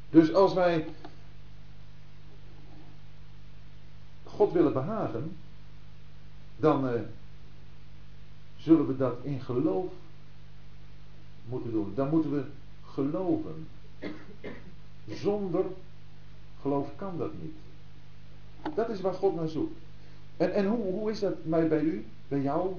[0.09, 0.85] Dus als wij
[4.23, 5.37] God willen behagen,
[6.57, 6.91] dan uh,
[8.57, 9.91] zullen we dat in geloof
[11.45, 11.93] moeten doen.
[11.95, 12.43] Dan moeten we
[12.85, 13.67] geloven.
[15.07, 15.65] Zonder
[16.61, 17.55] geloof kan dat niet.
[18.75, 19.77] Dat is waar God naar zoekt.
[20.37, 22.73] En, en hoe, hoe is dat bij, bij u, bij jou?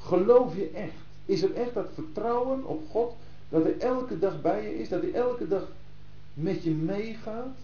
[0.00, 0.94] Geloof je echt?
[1.24, 3.12] Is er echt dat vertrouwen op God
[3.48, 5.68] dat hij elke dag bij je is, dat hij elke dag
[6.34, 7.56] met je meegaat?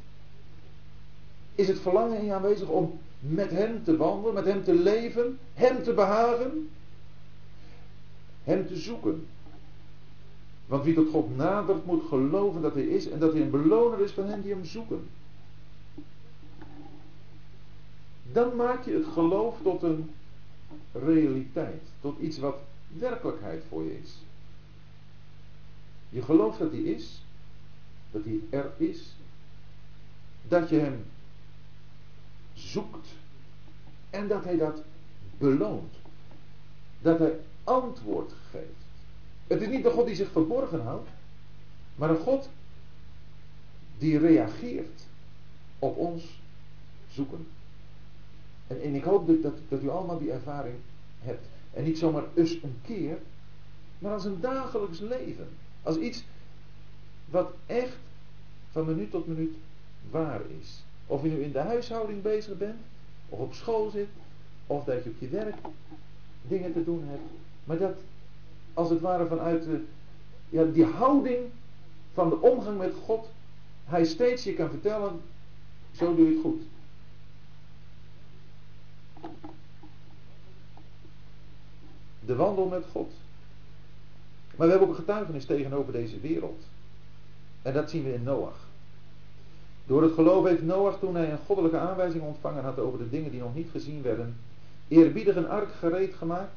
[1.55, 5.39] Is het verlangen in je aanwezig om met hem te wandelen, met hem te leven,
[5.55, 6.69] hem te behagen,
[8.45, 9.27] hem te zoeken?
[10.67, 14.01] Want wie tot God nadert moet geloven dat hij is en dat hij een beloner
[14.01, 15.09] is van hen die hem zoeken.
[18.33, 20.11] Dan maak je het geloof tot een
[20.93, 22.57] realiteit, tot iets wat
[22.99, 24.14] werkelijkheid voor je is.
[26.09, 27.23] Je gelooft dat hij is,
[28.11, 29.17] dat hij er is,
[30.49, 31.05] dat je hem
[32.55, 33.09] zoekt
[34.11, 34.83] en dat hij dat
[35.39, 35.95] beloont.
[37.01, 38.85] Dat hij antwoord geeft.
[39.47, 41.09] Het is niet de God die zich verborgen houdt,
[41.95, 42.49] maar een God
[43.99, 45.07] die reageert
[45.79, 46.41] op ons
[47.13, 47.47] zoeken.
[48.67, 50.75] En, en ik hoop dat, dat, dat u allemaal die ervaring
[51.21, 51.47] hebt.
[51.73, 53.19] En niet zomaar eens een keer,
[53.99, 55.49] maar als een dagelijks leven.
[55.83, 56.25] Als iets
[57.31, 57.97] wat echt
[58.70, 59.55] van minuut tot minuut
[60.11, 60.85] waar is.
[61.07, 62.81] Of je nu in de huishouding bezig bent,
[63.29, 64.09] of op school zit,
[64.66, 65.57] of dat je op je werk
[66.43, 67.31] dingen te doen hebt.
[67.64, 67.97] Maar dat
[68.74, 69.85] als het ware vanuit de,
[70.49, 71.39] ja, die houding
[72.14, 73.29] van de omgang met God,
[73.85, 75.20] hij steeds je kan vertellen,
[75.93, 76.62] zo doe je het goed.
[82.20, 83.12] De wandel met God.
[84.57, 86.62] Maar we hebben ook een getuigenis tegenover deze wereld.
[87.67, 88.57] En dat zien we in Noach.
[89.87, 93.31] Door het geloof heeft Noach, toen hij een goddelijke aanwijzing ontvangen had over de dingen
[93.31, 94.37] die nog niet gezien werden,
[94.89, 96.53] eerbiedig een ark gereed gemaakt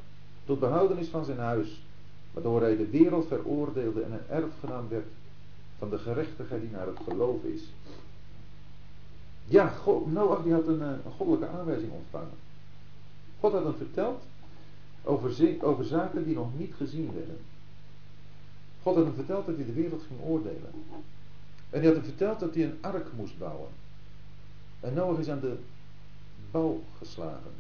[0.46, 1.82] tot behoudenis van zijn huis,
[2.34, 5.08] waardoor hij de wereld veroordeelde en een erfgenaam werd
[5.78, 7.62] van de gerechtigheid die naar het geloof is.
[9.46, 12.38] Ja, God, Noach die had een, eh, goddelijke aanwijzing ontvangen.
[13.40, 14.22] God had hem verteld
[15.04, 17.38] over, over zaken die nog niet gezien werden.
[18.84, 20.72] God had hem verteld dat hij de wereld ging oordelen.
[21.70, 23.70] En hij had hem verteld dat hij een ark moest bouwen.
[24.80, 25.58] En Noach is aan de
[26.52, 27.52] bouw geslagen.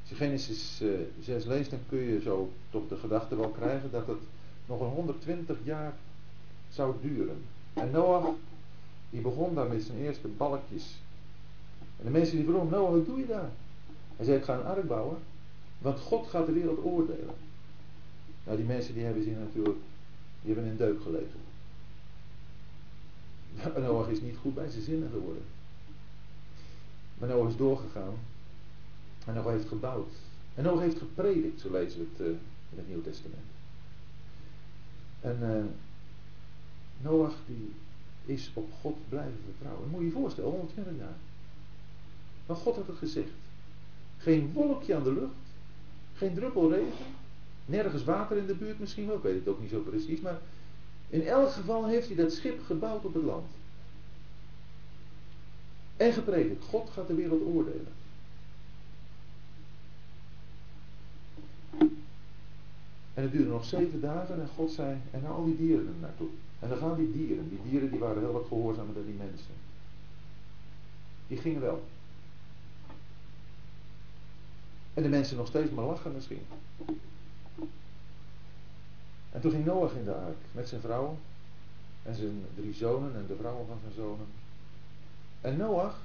[0.00, 0.76] Als je Genesis
[1.20, 4.22] 6 eh, leest, dan kun je zo toch de gedachte wel krijgen dat het
[4.66, 5.92] nog een 120 jaar
[6.70, 7.42] zou duren.
[7.72, 8.34] En Noach,
[9.10, 10.98] die begon daar met zijn eerste balkjes.
[11.98, 13.50] En de mensen die vroegen, Noach, wat doe je daar?
[14.16, 15.18] Hij zei, ik ga een ark bouwen,
[15.78, 17.34] want God gaat de wereld oordelen.
[18.44, 19.78] Nou, die mensen die hebben zich natuurlijk,
[20.42, 21.40] die hebben in deuk gelegen.
[23.82, 25.42] Noach is niet goed bij zijn zinnen geworden.
[27.18, 28.14] Maar Noach is doorgegaan.
[29.26, 30.12] En Noach heeft gebouwd.
[30.54, 32.26] En Noach heeft gepredikt, zo lezen we het uh,
[32.70, 33.48] in het Nieuw Testament.
[35.20, 35.64] En uh,
[37.02, 37.74] Noach die
[38.24, 39.88] is op God blijven vertrouwen.
[39.88, 41.16] Moet je je voorstellen, 120 jaar.
[42.46, 43.30] Maar God had het gezegd.
[44.18, 45.32] Geen wolkje aan de lucht.
[46.14, 47.06] Geen druppel regen.
[47.70, 49.16] Nergens water in de buurt misschien wel.
[49.16, 50.20] Ik weet het ook niet zo precies.
[50.20, 50.38] Maar
[51.08, 53.46] in elk geval heeft hij dat schip gebouwd op het land.
[55.96, 56.64] En gepredikt.
[56.64, 57.92] God gaat de wereld oordelen.
[63.14, 66.28] En het duurde nog zeven dagen en God zei, en al die dieren er naartoe.
[66.58, 69.54] En dan gaan die dieren, die dieren die waren heel wat gehoorzamer dan die mensen.
[71.26, 71.82] Die gingen wel.
[74.94, 76.42] En de mensen nog steeds maar lachen misschien.
[79.32, 81.18] En toen ging Noach in de ark met zijn vrouw
[82.02, 84.26] en zijn drie zonen en de vrouwen van zijn zonen.
[85.40, 85.98] En Noach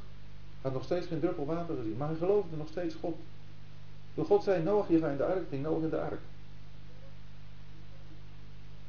[0.62, 3.16] had nog steeds geen druppel water gezien, maar hij geloofde nog steeds God.
[4.14, 6.22] Toen God zei, Noach, je gaat in de ark, ging Noach in de ark.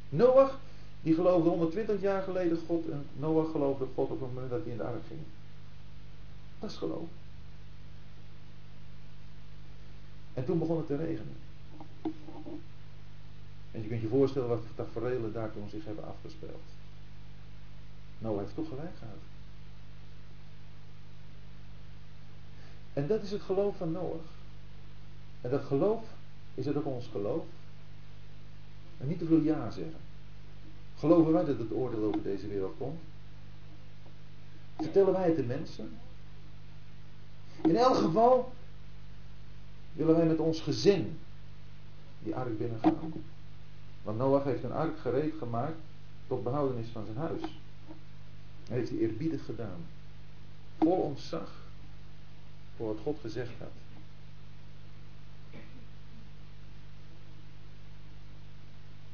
[0.08, 0.58] Noach,
[1.02, 4.70] die geloofde 120 jaar geleden God en Noach geloofde God op het moment dat hij
[4.70, 5.20] in de ark ging.
[6.60, 7.08] Dat is geloof.
[10.34, 11.45] En toen begon het te regenen.
[13.70, 16.62] En je kunt je voorstellen wat de tafereelen daar toen zich hebben afgespeeld.
[18.18, 19.18] Noah heeft toch gelijk gehad.
[22.92, 24.34] En dat is het geloof van Noach.
[25.40, 26.02] En dat geloof
[26.54, 27.44] is het ook ons geloof.
[28.98, 30.00] En niet te veel ja zeggen.
[30.98, 33.00] Geloven wij dat het oordeel over deze wereld komt?
[34.76, 35.90] Vertellen wij het de mensen?
[37.62, 38.52] In elk geval
[39.92, 41.18] willen wij met ons gezin
[42.26, 43.12] die ark binnengaan.
[44.02, 45.76] Want Noach heeft een ark gereed gemaakt
[46.26, 47.40] tot behoudenis van zijn huis.
[48.68, 49.84] Heeft hij eerbiedig gedaan.
[50.78, 51.52] Vol ontzag
[52.76, 53.68] voor wat God gezegd had.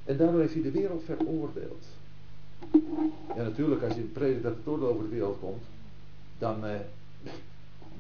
[0.05, 1.85] En daardoor heeft hij de wereld veroordeeld.
[3.37, 5.63] Ja, natuurlijk, als je predikt dat het oordeel over de wereld komt,
[6.39, 6.81] dan, eh,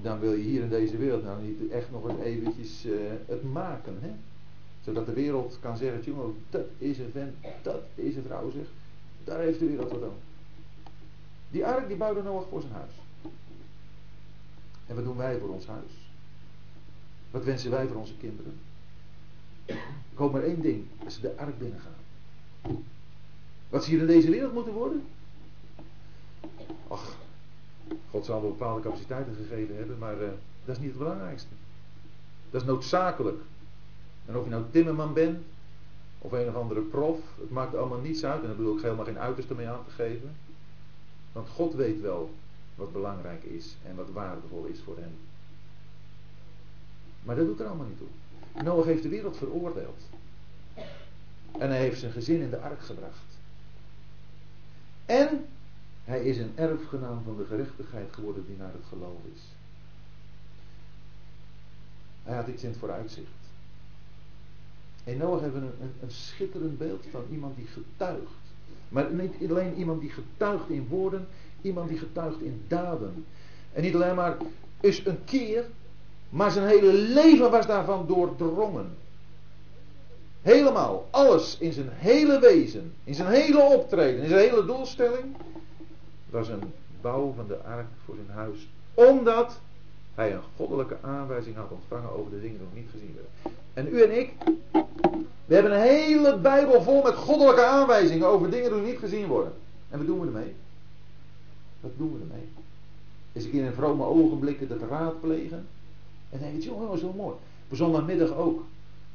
[0.02, 2.92] dan wil je hier in deze wereld nou niet echt nog eens eventjes eh,
[3.26, 3.98] het maken.
[4.00, 4.10] Hè?
[4.84, 8.66] Zodat de wereld kan zeggen, jongen, dat is een vent, dat is een vrouw zeg.
[9.24, 10.16] Daar heeft de wereld wat aan.
[11.50, 12.92] Die ark die bouwde Noach voor zijn huis.
[14.86, 16.10] En wat doen wij voor ons huis?
[17.30, 18.58] Wat wensen wij voor onze kinderen?
[20.12, 22.00] Ik hoop maar één ding, dat ze de ark binnengaan.
[23.68, 25.04] Wat ze hier in deze wereld moeten worden?
[26.88, 27.16] Ach,
[28.10, 30.28] God zal wel bepaalde capaciteiten gegeven hebben, maar uh,
[30.64, 31.48] dat is niet het belangrijkste.
[32.50, 33.40] Dat is noodzakelijk.
[34.26, 35.38] En of je nou timmerman bent,
[36.18, 38.40] of een of andere prof, het maakt allemaal niets uit.
[38.40, 40.34] En daar bedoel ik helemaal geen uiterste mee aan te geven.
[41.32, 42.30] Want God weet wel
[42.74, 45.14] wat belangrijk is en wat waardevol is voor hem.
[47.22, 48.62] Maar dat doet er allemaal niet toe.
[48.62, 50.02] Noach heeft de wereld veroordeeld.
[51.58, 53.38] En hij heeft zijn gezin in de ark gebracht.
[55.06, 55.46] En
[56.04, 59.40] hij is een erfgenaam van de gerechtigheid geworden die naar het geloof is.
[62.22, 63.41] Hij had iets in het vooruitzicht.
[65.04, 68.40] In Noach hebben we een, een, schitterend beeld van iemand die getuigt.
[68.88, 71.26] Maar niet alleen iemand die getuigt in woorden,
[71.62, 73.24] iemand die getuigt in daden.
[73.72, 74.36] En niet alleen maar
[74.80, 75.64] is een keer,
[76.28, 78.96] maar zijn hele leven was daarvan doordrongen.
[80.42, 85.36] Helemaal, alles in zijn hele wezen, in zijn hele optreden, in zijn hele doelstelling,
[86.30, 88.68] was een bouw van de ark voor zijn huis.
[88.94, 89.60] Omdat
[90.14, 93.60] hij een goddelijke aanwijzing had ontvangen over de dingen die nog niet gezien werden.
[93.74, 94.32] En u en ik,
[95.44, 99.52] we hebben een hele Bijbel vol met goddelijke aanwijzingen over dingen die niet gezien worden.
[99.90, 100.54] En wat doen we ermee?
[101.80, 102.48] Wat doen we ermee?
[103.32, 105.66] Is een keer in vrome ogenblikken dat raadplegen.
[106.30, 107.34] En denk je, jongen, dat wel mooi.
[107.68, 108.64] Op zondagmiddag ook.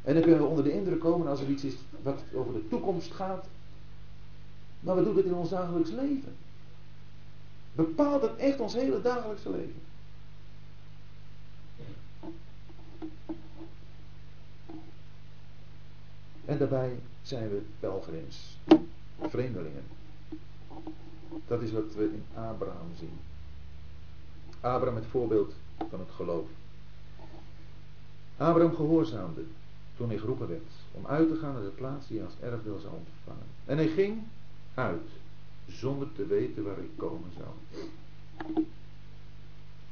[0.04, 2.68] En dan kunnen we onder de indruk komen als er iets is wat over de
[2.68, 3.46] toekomst gaat.
[4.80, 6.36] Maar wat doet het in ons dagelijks leven?
[7.74, 9.82] Bepaalt het echt ons hele dagelijkse leven?
[16.48, 18.58] En daarbij zijn we pelgrims,
[19.22, 19.84] vreemdelingen.
[21.48, 23.18] Dat is wat we in Abraham zien.
[24.60, 25.54] Abraham het voorbeeld
[25.90, 26.48] van het geloof.
[28.38, 29.44] Abraham gehoorzaamde
[29.98, 32.80] toen hij geroepen werd om uit te gaan naar de plaats die hij als erfdeel
[32.80, 33.48] zou ontvangen.
[33.66, 34.24] En hij ging
[34.74, 35.10] uit,
[35.68, 38.66] zonder te weten waar hij komen zou.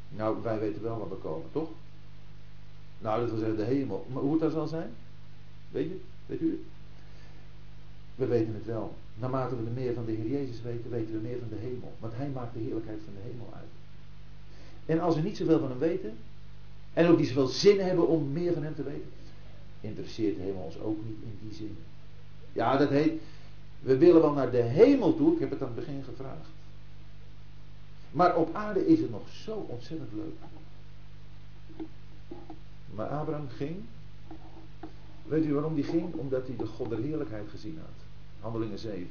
[0.10, 1.70] Nou, wij weten wel waar we komen, toch?
[3.00, 4.06] Nou, dat wil zeggen de hemel.
[4.14, 4.92] Maar hoe het daar zal zijn?
[5.72, 6.00] Weet je?
[6.26, 6.66] Weet u?
[8.16, 8.96] We weten het wel.
[9.16, 11.94] Naarmate we meer van de Heer Jezus weten, weten we meer van de hemel.
[12.00, 13.74] Want Hij maakt de heerlijkheid van de hemel uit.
[14.86, 16.14] En als we niet zoveel van Hem weten,
[16.94, 19.10] en ook niet zoveel zin hebben om meer van Hem te weten,
[19.82, 21.78] interesseert de hemel ons ook niet in die zin.
[22.54, 23.22] Ja, dat heet,
[23.80, 26.48] we willen wel naar de hemel toe, ik heb het aan het begin gevraagd.
[28.12, 30.36] Maar op aarde is het nog zo ontzettend leuk.
[32.96, 33.76] Maar Abraham ging.
[35.26, 36.14] Weet u waarom die ging?
[36.14, 38.04] Omdat hij de God der heerlijkheid gezien had.
[38.40, 39.08] Handelingen 7.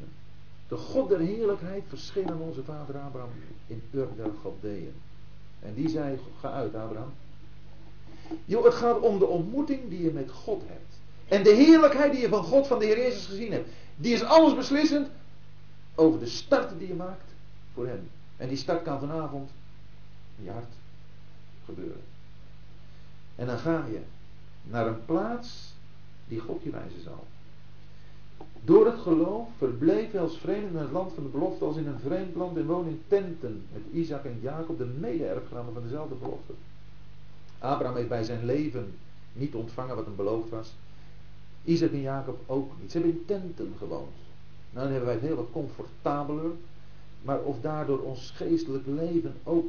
[0.68, 3.30] De God der heerlijkheid verscheen aan onze vader Abraham
[3.66, 4.94] in Ur der Galdeeën.
[5.60, 7.12] En die zei, ga uit Abraham.
[8.44, 10.98] Jo, het gaat om de ontmoeting die je met God hebt.
[11.28, 13.68] En de heerlijkheid die je van God, van de Heer Jezus gezien hebt.
[13.96, 15.08] Die is alles beslissend
[15.94, 17.32] over de start die je maakt
[17.74, 18.10] voor hem.
[18.36, 19.50] En die start kan vanavond
[20.38, 20.72] in je hart
[21.64, 22.02] gebeuren.
[23.36, 24.00] En dan ga je
[24.62, 25.73] naar een plaats
[26.28, 27.24] die God je wijzen zal.
[28.64, 31.86] Door het geloof verbleef hij als vreemde in het land van de belofte als in
[31.86, 36.14] een vreemd land en woonde in tenten met Isaac en Jacob, de mede-erfgenamen van dezelfde
[36.14, 36.52] belofte.
[37.58, 38.94] Abraham heeft bij zijn leven
[39.32, 40.74] niet ontvangen wat hem beloofd was.
[41.64, 42.90] Isaac en Jacob ook niet.
[42.90, 44.12] Ze hebben in tenten gewoond.
[44.70, 46.50] Nou, dan hebben wij het heel wat comfortabeler.
[47.22, 49.66] Maar of daardoor ons geestelijk leven ook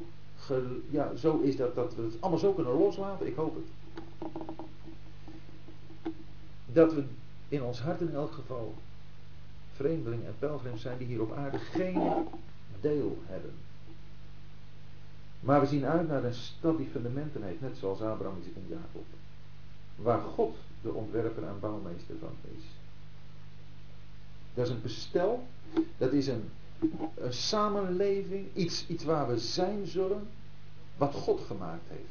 [0.89, 3.65] ja, zo is dat, dat we het allemaal zo kunnen loslaten, ik hoop het.
[6.65, 7.03] Dat we
[7.47, 8.73] in ons hart in elk geval
[9.75, 12.27] vreemdelingen en pelgrims zijn die hier op aarde geen
[12.81, 13.53] deel hebben.
[15.39, 18.65] Maar we zien uit naar een stad die fundamenten heeft, net zoals Abraham, Isaac en
[18.67, 19.05] Jacob.
[19.95, 22.63] Waar God de ontwerper en bouwmeester van is.
[24.53, 25.47] Dat is een bestel,
[25.97, 26.49] dat is een,
[27.15, 30.27] een samenleving, iets, iets waar we zijn zullen,
[30.97, 32.01] wat God gemaakt heeft.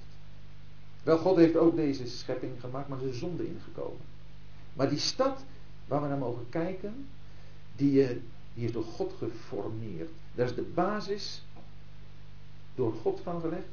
[1.03, 4.01] Wel, God heeft ook deze schepping gemaakt, maar er is zonde ingekomen.
[4.75, 5.45] Maar die stad
[5.87, 7.07] waar we naar mogen kijken,
[7.77, 8.17] die, eh,
[8.55, 10.11] die is door God geformeerd.
[10.35, 11.43] Dat is de basis
[12.75, 13.65] door God van gelegd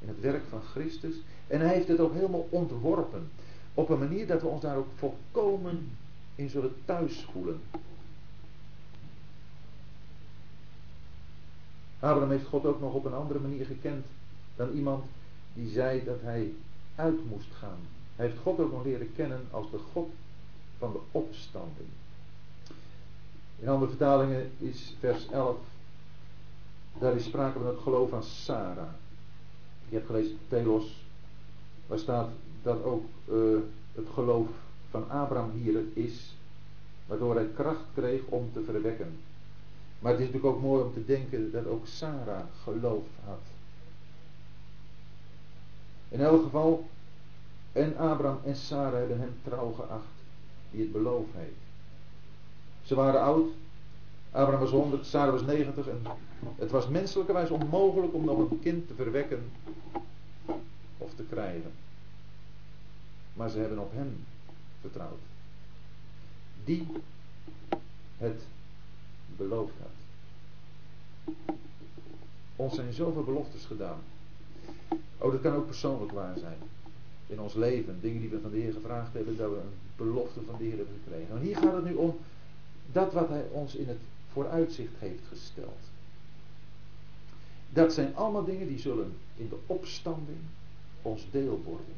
[0.00, 1.14] in het werk van Christus.
[1.46, 3.30] En hij heeft het ook helemaal ontworpen.
[3.74, 5.96] Op een manier dat we ons daar ook volkomen
[6.34, 7.60] in zullen thuis voelen.
[11.98, 14.06] Abraham heeft God ook nog op een andere manier gekend
[14.56, 15.04] dan iemand
[15.54, 16.52] die zei dat hij
[16.94, 17.78] uit moest gaan.
[18.16, 20.12] Hij heeft God ook nog leren kennen als de God
[20.84, 21.88] van de opstanding.
[23.58, 25.56] In andere vertalingen is vers 11,
[26.98, 28.92] daar is sprake van het geloof van Sarah.
[29.88, 31.04] Je hebt gelezen Telos,
[31.86, 32.28] waar staat
[32.62, 33.58] dat ook uh,
[33.92, 34.48] het geloof
[34.90, 36.34] van Abraham hier is,
[37.06, 39.16] waardoor hij kracht kreeg om te verwekken.
[39.98, 43.42] Maar het is natuurlijk ook mooi om te denken dat ook Sarah geloof had.
[46.08, 46.88] In elk geval,
[47.72, 50.13] en Abraham en Sarah hebben hem trouw geacht,
[50.74, 51.62] die het beloofd heeft.
[52.82, 53.46] Ze waren oud,
[54.30, 56.02] Abraham was 100, Sarah was 90 en
[56.56, 59.50] het was menselijkerwijs onmogelijk om nog een kind te verwekken
[60.98, 61.72] of te krijgen.
[63.32, 64.24] Maar ze hebben op hem
[64.80, 65.20] vertrouwd.
[66.64, 66.86] Die
[68.18, 68.42] het
[69.36, 69.92] beloofd had.
[72.56, 73.98] Ons zijn zoveel beloftes gedaan.
[75.18, 76.58] Oh, dat kan ook persoonlijk waar zijn.
[77.26, 80.40] In ons leven, dingen die we van de Heer gevraagd hebben, dat we een belofte
[80.46, 81.36] van de Heer hebben gekregen.
[81.36, 82.16] En hier gaat het nu om
[82.92, 84.00] dat wat Hij ons in het
[84.32, 85.80] vooruitzicht heeft gesteld.
[87.70, 90.38] Dat zijn allemaal dingen die zullen in de opstanding
[91.02, 91.94] ons deel worden.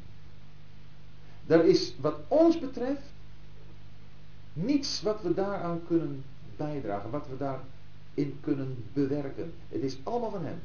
[1.47, 3.01] Er is wat ons betreft
[4.53, 6.23] niets wat we daaraan kunnen
[6.55, 9.53] bijdragen, wat we daarin kunnen bewerken.
[9.69, 10.59] Het is allemaal van Hem.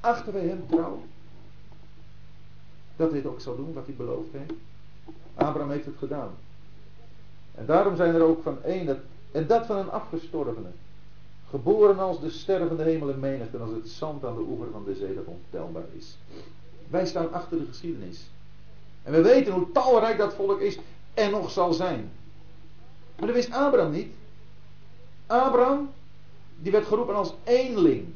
[0.00, 1.02] Achten wij Hem trouw,
[2.98, 4.52] dat hij het ook zal doen wat hij beloofd heeft.
[5.34, 6.30] Abraham heeft het gedaan.
[7.54, 9.02] En daarom zijn er ook van één,
[9.32, 10.68] en dat van een afgestorvene.
[11.50, 14.66] Geboren als de sterren van de hemel menigte en als het zand aan de oever
[14.72, 16.16] van de zee dat ontelbaar is.
[16.88, 18.30] Wij staan achter de geschiedenis.
[19.02, 20.78] En we weten hoe talrijk dat volk is
[21.14, 22.10] en nog zal zijn.
[23.16, 24.12] Maar dat wist Abraham niet.
[25.26, 25.90] Abraham,
[26.56, 28.06] die werd geroepen als eenling.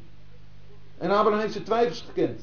[0.97, 2.41] En Abraham heeft zijn twijfels gekend.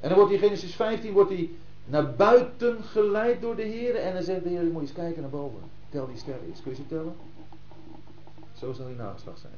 [0.00, 1.50] En dan wordt hij in Genesis 15 wordt hij
[1.88, 3.96] naar buiten geleid door de Heer.
[3.96, 5.60] En dan zegt de Heer, moet je eens kijken naar boven.
[5.88, 6.62] Tel die sterren eens.
[6.62, 7.16] Kun je ze tellen?
[8.58, 9.52] Zo zal die nageslag zijn.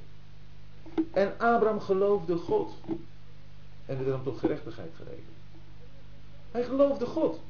[1.12, 2.72] En Abraham geloofde God.
[3.86, 5.38] En werd hem tot gerechtigheid gerekend.
[6.50, 7.40] Hij geloofde God.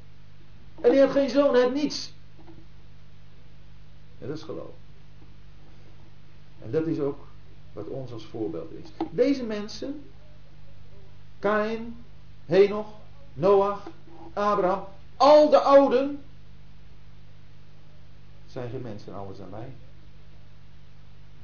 [0.80, 2.12] En hij had geen zoon, hij had niets.
[4.18, 4.74] En dat is geloof.
[6.62, 7.26] En dat is ook
[7.72, 9.06] wat ons als voorbeeld is.
[9.10, 10.02] Deze mensen,
[11.38, 12.04] Kain,
[12.46, 12.88] Henoch,
[13.32, 13.88] Noach,
[14.32, 14.84] Abraham,
[15.16, 16.22] al de ouden,
[18.46, 19.72] zijn geen mensen anders dan wij.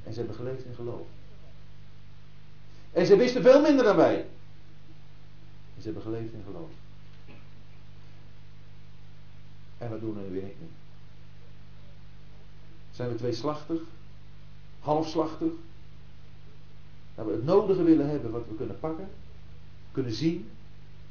[0.03, 1.07] En ze hebben geleefd in geloof.
[2.91, 4.15] En ze wisten veel minder dan wij.
[5.75, 6.69] En ze hebben geleefd in geloof.
[9.77, 10.69] En wat doen we nu ik nu?
[12.91, 13.81] Zijn we tweeslachtig?
[14.79, 15.51] Halfslachtig?
[17.15, 19.09] Dat we het nodige willen hebben wat we kunnen pakken?
[19.91, 20.49] Kunnen zien?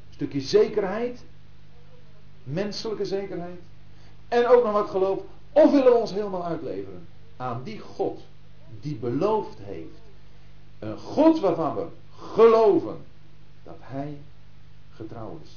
[0.08, 1.20] Een stukje zekerheid?
[2.46, 3.60] Menselijke zekerheid?
[4.28, 5.20] En ook nog wat geloof?
[5.52, 7.06] Of willen we ons helemaal uitleveren
[7.36, 8.20] aan die God
[8.80, 9.98] die beloofd heeft.
[10.78, 11.86] Een God waarvan we
[12.16, 12.96] geloven
[13.62, 14.18] dat Hij
[14.94, 15.50] getrouw is.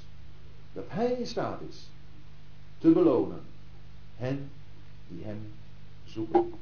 [0.73, 1.87] Dat Hij in staat is
[2.77, 3.41] te belonen
[4.15, 4.51] hen
[5.07, 5.51] die Hem
[6.05, 6.53] zoeken.